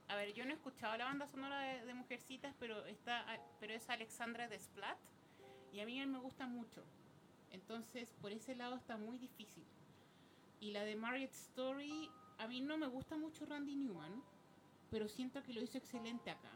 [0.07, 3.25] A ver, yo no he escuchado la banda sonora de, de Mujercitas, pero está,
[3.59, 4.97] pero es Alexandra Desplat
[5.73, 6.83] y a mí me gusta mucho.
[7.51, 9.65] Entonces, por ese lado está muy difícil.
[10.59, 14.21] Y la de Marriott Story, a mí no me gusta mucho Randy Newman,
[14.91, 16.51] pero siento que lo hizo excelente acá.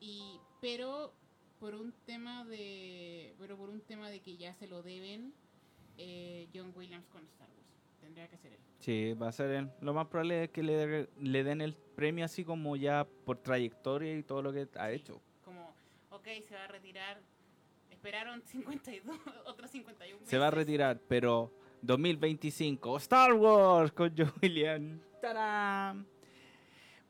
[0.00, 1.12] Y pero
[1.58, 5.32] por un tema de pero por un tema de que ya se lo deben
[5.98, 7.56] eh, John Williams con Star Wars.
[8.00, 8.58] Tendría que ser él.
[8.78, 9.70] Sí, va a ser él.
[9.80, 14.16] Lo más probable es que le, le den el premio así como ya por trayectoria
[14.16, 14.94] y todo lo que ha Sí.
[14.96, 15.20] hecho.
[15.44, 15.74] como,
[16.10, 17.20] ok, se va a retirar.
[17.90, 20.58] Esperaron 52, otros 51 Se va a meses.
[20.66, 21.50] retirar, pero
[21.82, 25.00] 2025, Star Wars con Joe Williams.
[25.22, 26.06] ¡Tarán!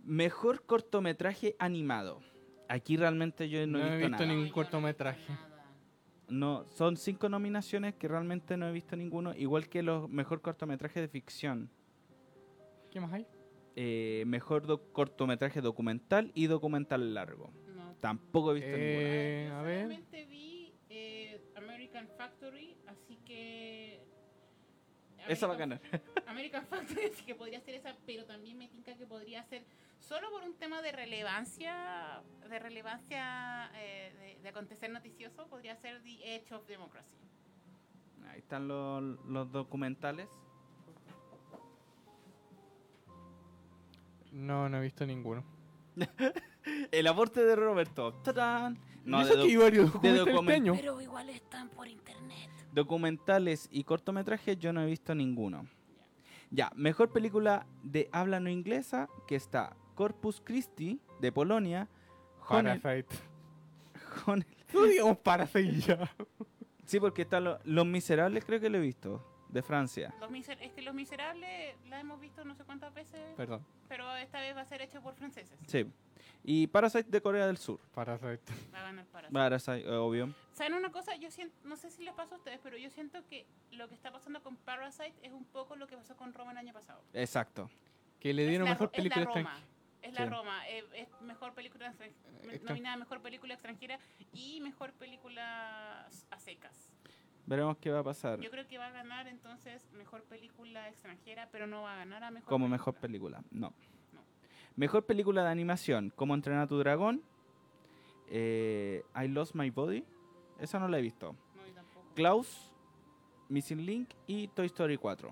[0.07, 2.21] Mejor cortometraje animado.
[2.69, 4.27] Aquí realmente yo no, No he he visto, visto nada.
[4.27, 5.33] ningún yo no he visto cortometraje.
[5.33, 5.53] nada.
[6.29, 11.01] No, son cinco nominaciones que realmente no he visto ninguno, igual que los mejor cortometraje
[11.01, 11.71] de ficción.
[12.91, 13.27] ¿Qué más hay?
[13.77, 17.53] Eh, mejor do- cortometraje documental y documental largo.
[17.77, 17.95] No.
[18.01, 19.83] Tampoco he visto Eh, Yo a ver.
[19.83, 24.01] solamente vi eh, American Factory, así que...
[25.11, 25.29] ninguno.
[25.33, 25.81] Esa va a ganar.
[26.27, 29.63] American Factory, así que podría ser esa, pero también me tinca que podría ser
[30.07, 36.03] solo por un tema de relevancia, de relevancia eh, de, de acontecer noticioso, podría ser
[36.03, 37.17] The Edge of Democracy.
[38.29, 40.29] Ahí están los, los documentales.
[44.33, 45.45] No, no he visto ninguno.
[46.91, 48.13] El aporte de Roberto.
[48.23, 48.79] ¡Tarán!
[49.05, 50.81] No, de, que hay varios documentales.
[50.81, 52.51] Pero igual están por internet.
[52.73, 55.67] documentales y cortometrajes yo no he visto ninguno.
[56.51, 61.89] Ya, mejor película de habla no inglesa que está Corpus Christi de Polonia.
[62.49, 63.09] Parasite.
[64.27, 66.09] Honey- No digamos Parasite ya.
[66.85, 70.15] Sí, porque está lo- Los Miserables, creo que lo he visto, de Francia.
[70.21, 73.65] Los miser- es que Los Miserables la hemos visto no sé cuántas veces, Perdón.
[73.89, 75.59] pero esta vez va a ser hecho por franceses.
[75.67, 75.91] Sí.
[76.45, 77.81] Y Parasite de Corea del Sur.
[77.93, 78.41] Parasite.
[78.73, 80.33] Va a ganar para Parasite, eh, obvio.
[80.53, 81.17] ¿Saben una cosa?
[81.17, 83.95] Yo siento, no sé si les pasa a ustedes, pero yo siento que lo que
[83.95, 87.03] está pasando con Parasite es un poco lo que pasó con Roma el año pasado.
[87.13, 87.69] Exacto.
[88.21, 89.59] Que le dieron la mejor Ro- es la película Roma.
[90.07, 90.31] Es la Sí.
[90.31, 90.69] Roma.
[90.69, 91.93] eh, es mejor película
[92.69, 93.99] nominada mejor película extranjera
[94.33, 96.91] y mejor película a secas.
[97.47, 98.41] Veremos qué va a pasar.
[98.41, 102.25] Yo creo que va a ganar entonces mejor película extranjera, pero no va a ganar
[102.25, 103.43] a mejor Como mejor película.
[103.51, 103.73] No.
[104.13, 104.21] No.
[104.75, 106.13] Mejor película de animación.
[106.17, 107.23] Como entrenar a tu dragón.
[108.29, 110.05] eh, I Lost My Body.
[110.59, 111.37] Esa no la he visto.
[111.55, 112.07] No, yo tampoco.
[112.15, 112.73] Klaus,
[113.49, 115.31] Missing Link y Toy Story 4.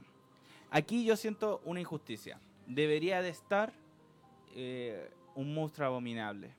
[0.70, 2.39] Aquí yo siento una injusticia.
[2.66, 3.72] Debería de estar
[4.55, 6.55] eh, Un monstruo abominable.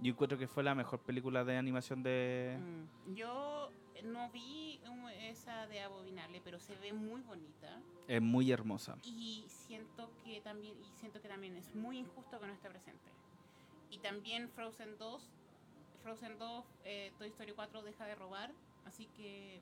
[0.00, 2.56] Yo encuentro que fue la mejor película de animación de...
[2.60, 3.70] Mm, Yo
[4.04, 7.80] no vi um, esa de Abominable, pero se ve muy bonita.
[8.06, 8.96] Es muy hermosa.
[9.02, 13.10] y siento que también y siento que también es muy injusto que no esté presente
[13.90, 15.30] y también Frozen 2
[16.02, 18.50] Frozen 2 eh, Toy Story 4 deja de robar
[18.86, 19.60] así que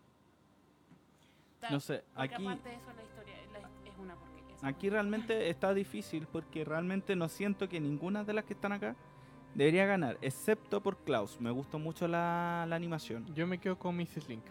[1.71, 2.35] No sé, aquí...
[2.35, 4.36] aparte de eso la historia la- es una porquería
[4.67, 8.97] Aquí realmente está difícil porque realmente no siento que ninguna de las que están acá
[9.55, 11.41] debería ganar, excepto por Klaus.
[11.41, 13.25] Me gustó mucho la, la animación.
[13.35, 14.29] Yo me quedo con Mrs.
[14.29, 14.43] Link.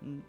[0.00, 0.20] Mm,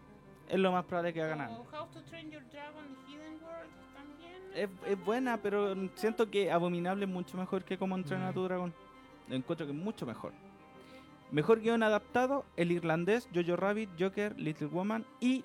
[0.49, 1.49] Es lo más probable que va a ganar.
[1.51, 4.33] O How to Train Your Dragon The Hidden World también.
[4.55, 8.33] Es, es buena, pero siento que Abominable es mucho mejor que Cómo entrenar a Mm.
[8.33, 8.73] tu dragón.
[9.29, 10.33] Lo encuentro que es mucho mejor.
[11.31, 15.43] Mejor guion adaptado, El Irlandés, Jojo Rabbit, Joker, Little Woman y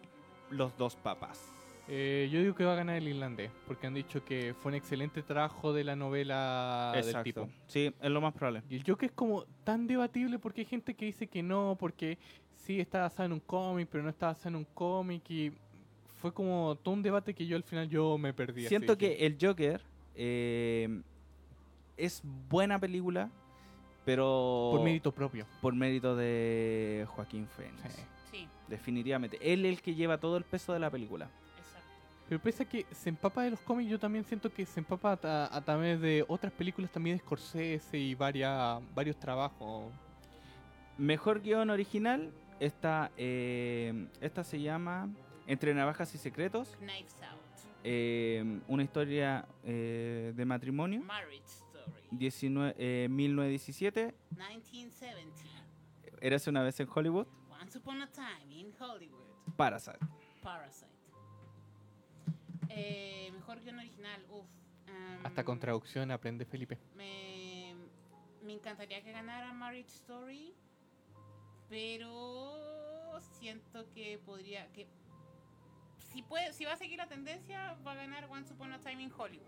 [0.51, 1.55] Los Dos Papas.
[1.91, 4.77] Eh, yo digo que va a ganar el irlandés, porque han dicho que fue un
[4.77, 7.49] excelente trabajo de la novela del tipo.
[7.67, 8.63] Sí, es lo más probable.
[8.69, 12.19] Y el Joker es como tan debatible porque hay gente que dice que no, porque
[12.57, 15.51] sí está basado en un cómic, pero no está basado en un cómic y
[16.21, 18.63] fue como todo un debate que yo al final yo me perdí.
[18.63, 19.81] así Siento que el Joker
[20.15, 21.01] eh,
[21.97, 22.21] es
[22.51, 23.31] buena película,
[24.05, 25.47] pero por mérito propio.
[25.63, 27.95] por mérito de Joaquín Phoenix.
[27.95, 28.03] Sí.
[28.31, 29.39] Sí, Definitivamente.
[29.41, 31.31] Él es el que lleva todo el peso de la película.
[32.29, 35.19] Pero pese a que se empapa de los cómics, yo también siento que se empapa
[35.23, 39.91] a, a través de otras películas también de Scorsese y varias, varios trabajos.
[40.99, 45.09] Mejor guion original, esta, eh, esta se llama
[45.47, 46.77] Entre Navajas y Secretos.
[46.81, 47.39] Knives Out.
[47.85, 51.01] eh, una historia eh, de matrimonio.
[51.01, 52.03] Marriage Story.
[52.11, 54.15] 19, eh, 1917.
[54.33, 55.35] 1970.
[56.21, 57.27] Érase una vez en Hollywood.
[57.49, 59.25] Once Upon a Time in Hollywood.
[59.57, 59.99] Parasite.
[60.43, 60.88] Parasite.
[62.71, 64.47] Eh, mejor guion original, uff.
[65.25, 66.79] Hasta con traducción aprende Felipe.
[66.95, 67.75] Me,
[68.43, 70.55] me encantaría que ganara Marriage Story,
[71.69, 74.87] pero siento que podría que
[76.13, 79.03] si puede, si va a seguir la tendencia va a ganar Once Upon a Time
[79.03, 79.47] in Hollywood.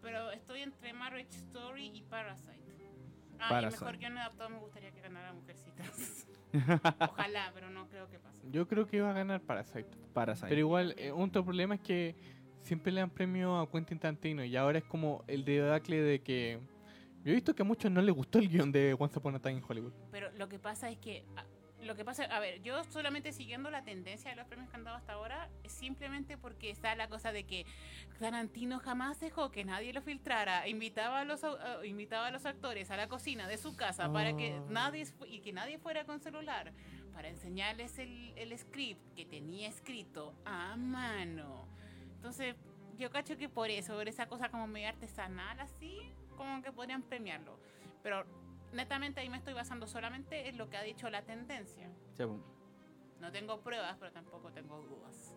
[0.00, 2.60] Pero estoy entre Marriage Story y Parasite.
[3.38, 3.84] Ah, y Parasite.
[3.84, 6.26] mejor guion adaptado me gustaría que ganara Mujercitas.
[7.10, 8.40] Ojalá, pero no creo que pase.
[8.50, 9.86] Yo creo que va a ganar Parasite.
[10.12, 10.48] Parasite.
[10.48, 12.14] Pero igual, eh, un otro problema es que
[12.62, 16.60] siempre le dan premio a Quentin Tarantino y ahora es como el debacle de que...
[17.24, 19.38] Yo he visto que a muchos no les gustó el guion de Once Upon a
[19.38, 19.92] Time in Hollywood.
[20.10, 21.24] Pero lo que pasa es que.
[21.82, 24.84] Lo que pasa, a ver, yo solamente siguiendo la tendencia de los premios que han
[24.84, 27.66] dado hasta ahora, es simplemente porque está la cosa de que
[28.20, 32.90] Tarantino jamás dejó que nadie lo filtrara, invitaba a los, ah, invitaba a los actores
[32.92, 34.66] a la cocina de su casa para que Oh.
[34.70, 36.72] nadie y que nadie fuera con celular
[37.12, 41.66] para enseñarles el, el script que tenía escrito a mano.
[42.14, 42.54] Entonces,
[42.96, 45.98] yo cacho que por eso, por esa cosa como medio artesanal así,
[46.36, 47.58] como que podrían premiarlo.
[48.02, 48.24] Pero
[48.72, 51.90] netamente ahí me estoy basando solamente en lo que ha dicho la tendencia.
[53.20, 55.36] No tengo pruebas, pero tampoco tengo dudas.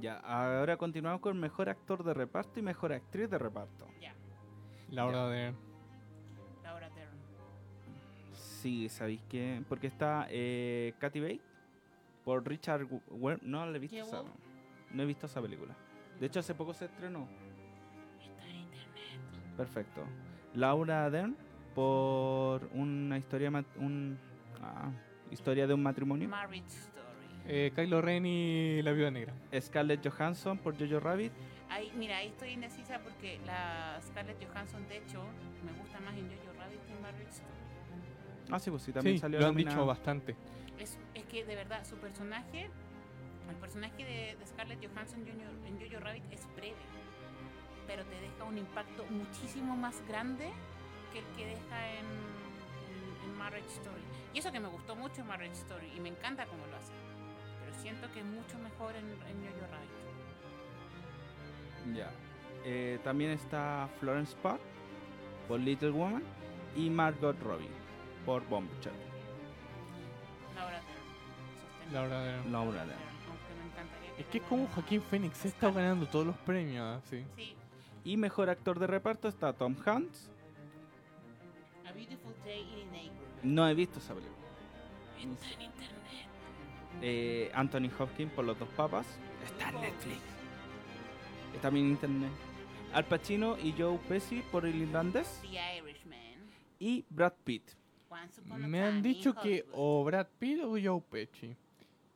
[0.00, 3.86] Ya, ahora continuamos con mejor actor de reparto y mejor actriz de reparto.
[4.00, 4.14] Ya,
[4.90, 5.54] La hora de...
[6.62, 7.16] Laura Dern.
[8.32, 9.62] Sí, ¿sabéis qué?
[9.68, 11.40] Porque está eh, Katy Bates
[12.24, 12.88] por Richard
[13.42, 14.22] No la he visto ¿Qué esa?
[14.90, 15.76] No he visto esa película.
[16.18, 17.28] De hecho, hace poco se estrenó.
[18.20, 19.56] Está en internet.
[19.56, 20.04] Perfecto.
[20.54, 21.36] Laura Dern
[21.74, 24.18] por una historia un
[24.62, 24.90] ah,
[25.30, 26.28] historia de un matrimonio.
[26.28, 27.04] Marriage Story.
[27.46, 29.34] Eh, Kylo Ren y la Viuda Negra.
[29.60, 31.32] Scarlett Johansson por Jojo Rabbit.
[31.68, 35.22] Ahí, mira, ahí estoy indecisa porque la Scarlett Johansson, de hecho,
[35.64, 37.50] me gusta más en Jojo Rabbit que en Marriage Story.
[38.50, 40.36] Ah, sí, pues sí, también Sí, salió lo han dicho bastante.
[40.78, 42.70] Es, es que de verdad, su personaje,
[43.48, 45.66] el personaje de, de Scarlett Johansson Jr.
[45.66, 46.76] en Jojo Rabbit es breve,
[47.86, 50.50] pero te deja un impacto muchísimo más grande
[51.14, 54.02] que el que deja en, en- en Marriage Story.
[54.34, 56.92] Y eso que me gustó mucho en Marriage Story y me encanta cómo lo hace,
[57.64, 59.90] pero siento que es mucho mejor en, en Jojo Rabbit.
[61.96, 62.10] Ya.
[62.64, 64.58] Eh, también está Florence Pugh
[65.48, 66.22] por Little Woman
[66.76, 67.68] y Margot Robbie
[68.26, 68.92] por Bombshell.
[70.56, 71.92] Laura Dern.
[71.92, 72.52] Laura Dern.
[72.52, 72.98] Laura Dern.
[73.28, 77.02] Aunque me encantaría Es que es como Joaquín Phoenix, se está ganando todos los premios,
[77.04, 77.24] así.
[77.36, 77.54] Sí,
[78.04, 80.30] Y mejor actor de reparto está Tom Hanks.
[81.94, 82.84] Beautiful Day in.
[83.54, 84.36] No he visto esa película.
[85.18, 86.28] Está en internet.
[87.02, 89.06] Eh, Anthony Hopkins por Los Dos Papas.
[89.44, 90.20] Está en Netflix.
[91.54, 92.30] Está en internet.
[92.92, 95.40] Al Pacino y Joe Pesci por El Irlandés.
[95.42, 96.50] The Irishman.
[96.78, 97.70] Y Brad Pitt.
[98.08, 99.72] Once Upon a Me han Time in dicho que Hollywood.
[99.74, 101.56] o Brad Pitt o Joe Pesci.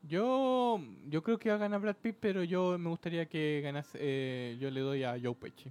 [0.02, 3.98] Yo, yo creo que va a ganar Brad Pitt, pero yo me gustaría que ganase.
[4.00, 5.70] eh, yo le doy a Joe Pesci.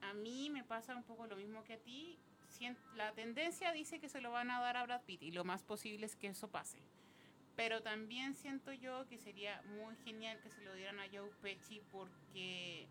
[0.00, 2.16] A mí me pasa un poco lo mismo que a ti.
[2.94, 5.62] La tendencia dice que se lo van a dar a Brad Pitt y lo más
[5.62, 6.78] posible es que eso pase.
[7.54, 11.80] Pero también siento yo que sería muy genial que se lo dieran a Joe Pesci
[11.90, 12.86] porque...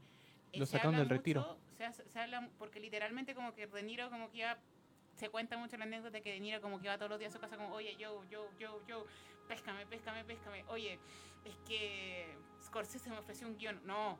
[0.51, 1.57] eh, Lo habla del retiro.
[1.77, 4.57] se, se habla, porque literalmente como que De Niro como que iba...
[5.15, 7.31] Se cuenta mucho la anécdota de que De Niro como que iba todos los días
[7.31, 9.05] a su casa como, oye, yo, yo, yo, yo,
[9.47, 10.63] péscame, péscame, péscame.
[10.67, 10.99] Oye,
[11.45, 13.79] es que Scorsese me ofreció un guion.
[13.85, 14.17] No,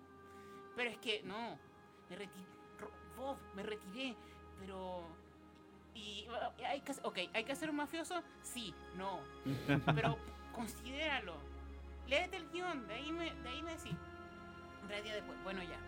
[0.75, 1.57] pero es que no,
[2.09, 2.45] me retiré,
[3.17, 4.15] Bob, me retiré,
[4.59, 5.03] pero
[5.95, 6.27] y,
[6.67, 8.21] hay que, ok, ¿hay que hacer un mafioso?
[8.43, 9.19] Sí, no.
[9.95, 10.17] Pero
[10.53, 11.35] considéralo.
[12.07, 13.95] Léete el guion, de ahí me, de ahí me decís.
[14.87, 15.79] Tres días después, bueno ya.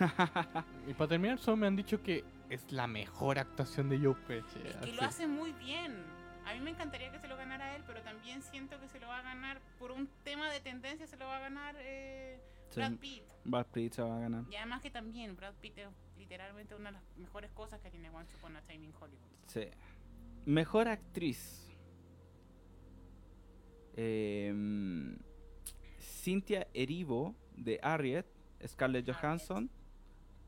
[0.88, 4.58] Y para terminar, solo me han dicho que es la mejor actuación de Joe Pesci.
[4.64, 4.92] Es que así.
[4.92, 6.02] lo hace muy bien.
[6.46, 9.06] A mí me encantaría que se lo ganara él, pero también siento que se lo
[9.06, 12.40] va a ganar por un tema de tendencia, se lo va a ganar eh.
[12.74, 13.22] Brad Pitt.
[13.44, 14.44] Brad Pitt se va a ganar.
[14.50, 15.88] Y además que también Brad Pitt es
[16.30, 19.26] literalmente una de las mejores cosas que tiene Once Upon a Time in Hollywood.
[19.48, 19.62] Sí.
[20.46, 21.66] Mejor actriz.
[23.96, 25.18] Em,
[25.98, 28.26] Cynthia Erivo de Harriet,
[28.64, 29.10] Scarlett.
[29.10, 29.68] Johansson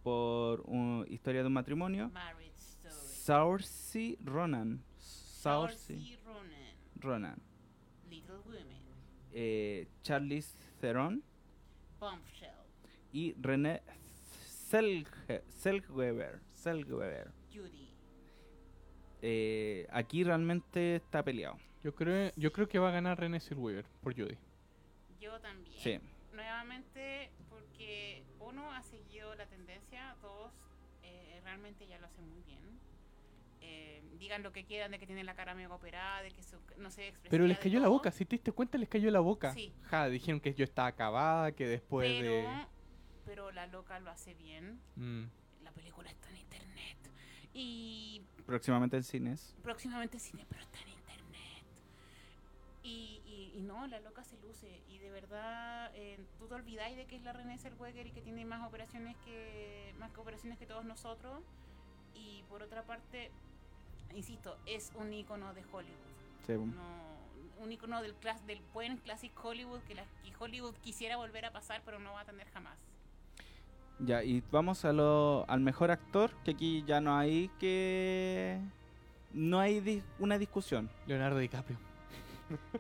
[0.05, 2.11] por un- Historia de un matrimonio.
[2.11, 2.53] Marriage.
[2.89, 4.85] Saoirse Ronan.
[4.99, 6.75] Saoirse Ronan.
[7.01, 7.43] Ronan.
[8.09, 8.83] Little Women.
[9.33, 11.23] Eh, Charlize Theron
[11.99, 12.51] Bombshell.
[13.13, 13.83] y René
[14.73, 15.43] Selge-.
[16.55, 17.31] Selweger.
[17.53, 17.91] Judy.
[19.21, 21.59] Eh, aquí realmente está peleado.
[21.85, 24.37] Yo creo, yo creo que va a ganar René Zellweger por Judy.
[25.21, 25.79] Yo también.
[25.79, 26.01] Sí.
[26.33, 30.51] Nuevamente, porque uno ha seguido la tendencia, dos,
[31.03, 32.61] eh, realmente ya lo hace muy bien.
[33.61, 36.57] Eh, digan lo que quieran de que tiene la cara mega operada, de que su-
[36.79, 39.21] no sé, expresiva Pero les cayó la boca, si te diste cuenta, les cayó la
[39.21, 39.53] boca.
[39.53, 39.73] Sí.
[39.83, 42.67] Ja, dijeron que yo estaba acabada, que después pero, de.
[43.25, 44.81] Pero la loca lo hace bien.
[44.97, 45.25] Mm.
[45.65, 46.99] La película está en internet.
[47.55, 49.55] Y Próximamente en cines.
[49.63, 51.65] próximamente cine, pero está en internet.
[52.83, 54.81] Y, y, y no, la loca se luce.
[54.89, 58.23] Y de verdad, eh, tú te olvidáis de que es la René Zellweger y que
[58.23, 61.43] tiene más operaciones que más que operaciones que todos nosotros.
[62.15, 63.31] Y por otra parte,
[64.15, 66.13] insisto, es un icono de Hollywood.
[66.47, 66.55] Sí.
[66.55, 71.45] No, un icono del, clas- del buen classic Hollywood que, la, que Hollywood quisiera volver
[71.45, 72.77] a pasar, pero no va a tener jamás.
[74.05, 78.59] Ya, y vamos a lo, al mejor actor, que aquí ya no hay que...
[79.33, 80.91] No hay di- una discusión.
[81.07, 81.79] Leonardo DiCaprio.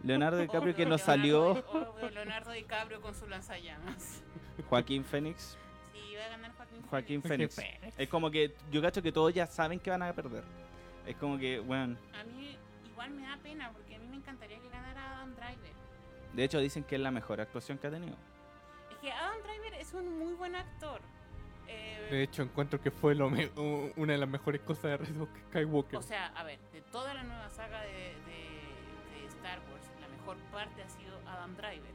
[0.03, 4.23] Leonardo DiCaprio que nos salió, Leonardo- obvio, Leonardo DiCaprio con su lanzallamas.
[4.68, 5.57] Joaquín Phoenix.
[5.93, 7.55] Sí, va a ganar Joaquín Joaquín Phoenix.
[7.55, 7.95] Phoenix.
[7.99, 10.43] Es como que yo cacho que todos ya saben que van a perder.
[11.07, 12.57] Es como que, bueno, A mí
[12.91, 15.73] igual me da pena porque a mí me encantaría que ganara Adam Driver.
[16.35, 18.16] de hecho dicen que es la mejor actuación que ha tenido.
[18.91, 21.01] Es que Adam Driver es un muy buen actor.
[21.68, 24.97] Eh, De hecho, encuentro que fue lo me- u- una de las mejores cosas de
[24.99, 25.99] Rise of Skywalker.
[25.99, 27.93] o sea, a ver, de toda la nueva saga de,
[28.26, 31.93] de- de Star Wars, la mejor parte ha sido Adam Driver.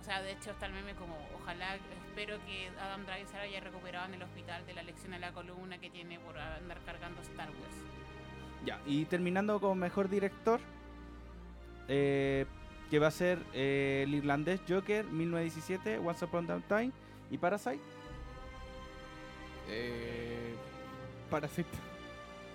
[0.00, 1.76] O sea, de hecho está el meme como, ojalá,
[2.06, 5.32] espero que Adam Driver se haya recuperado en el hospital de la lección de la
[5.32, 7.76] columna que tiene por andar cargando Star Wars.
[8.64, 10.58] Ya, y terminando con mejor director,
[11.88, 12.46] eh,
[12.90, 16.92] que va a ser eh, el irlandés Joker, 1917, Once Upon a Time
[17.30, 17.80] y Parasite.
[19.68, 20.54] Eh,
[21.30, 21.68] Parasite.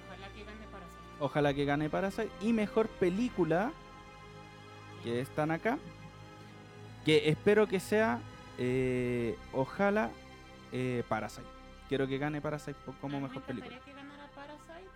[0.09, 0.99] Ojalá que gane para ser.
[1.19, 2.31] Ojalá que gane Parasite.
[2.41, 3.71] Y mejor película,
[5.03, 5.77] que están acá,
[7.05, 8.19] que espero que sea,
[8.57, 10.11] eh, ojalá,
[10.71, 11.47] eh, Parasite.
[11.87, 13.79] Quiero que gane Parasite como mejor me película.
[13.79, 14.89] que ganara Parasite,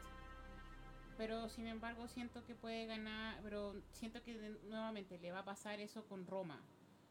[1.18, 5.80] pero sin embargo siento que puede ganar, pero siento que nuevamente le va a pasar
[5.80, 6.60] eso con Roma.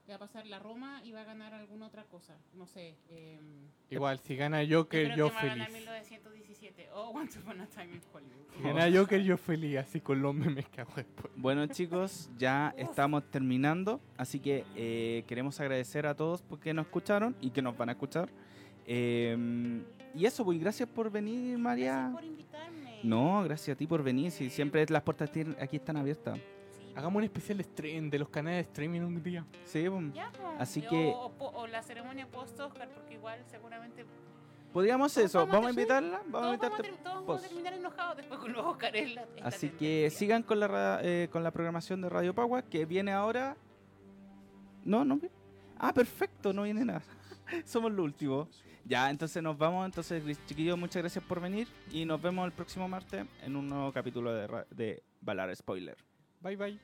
[0.09, 2.95] Le va a pasar la Roma y va a ganar alguna otra cosa, no sé.
[3.11, 5.87] em, Igual, si gana yo Joker, creo yo que va a ganar feliz.
[5.87, 8.47] 1917 o Once Upon a Time in Hollywood.
[8.57, 11.31] Si gana Joker, yo feliz, así con los memes que hago después.
[11.37, 17.37] Bueno chicos, ya estamos terminando, así que eh, queremos agradecer a todos porque nos escucharon
[17.43, 18.31] y que nos van a escuchar.
[18.87, 19.83] Eh,
[20.15, 21.93] y eso, pues gracias por venir María.
[21.93, 23.01] Gracias por invitarme.
[23.05, 26.39] No, gracias a ti por venir, si siempre las puertas tienen- aquí están abiertas.
[26.99, 29.47] Hagamos un especial de, stream, de los canales de streaming un día.
[29.65, 29.85] Sí,
[30.15, 30.33] Ya.
[30.59, 34.05] Así O- que- O, la ceremonia post-Oscar, porque igual seguramente.
[34.73, 36.83] podríamos Todos eso, vamos a vamos invitarla, vamos a todos, vamos a, invitarte.
[36.91, 38.93] ter- todos vamos a terminar enojados después con los Oscar.
[38.95, 43.13] la- Así que sigan con la, eh, con la programación de Radio Pagua que viene
[43.13, 43.57] ahora.
[44.85, 45.21] No, no.
[45.79, 47.03] Ah, perfecto, no viene nada.
[47.65, 48.49] Somos lo último.
[48.85, 49.87] Ya, entonces nos vamos.
[49.87, 53.93] Entonces, chiquillos, muchas gracias por venir y nos vemos el próximo martes en un nuevo
[53.93, 55.97] capítulo de, ra- de Balar Spoiler.
[56.43, 56.79] Bye bye.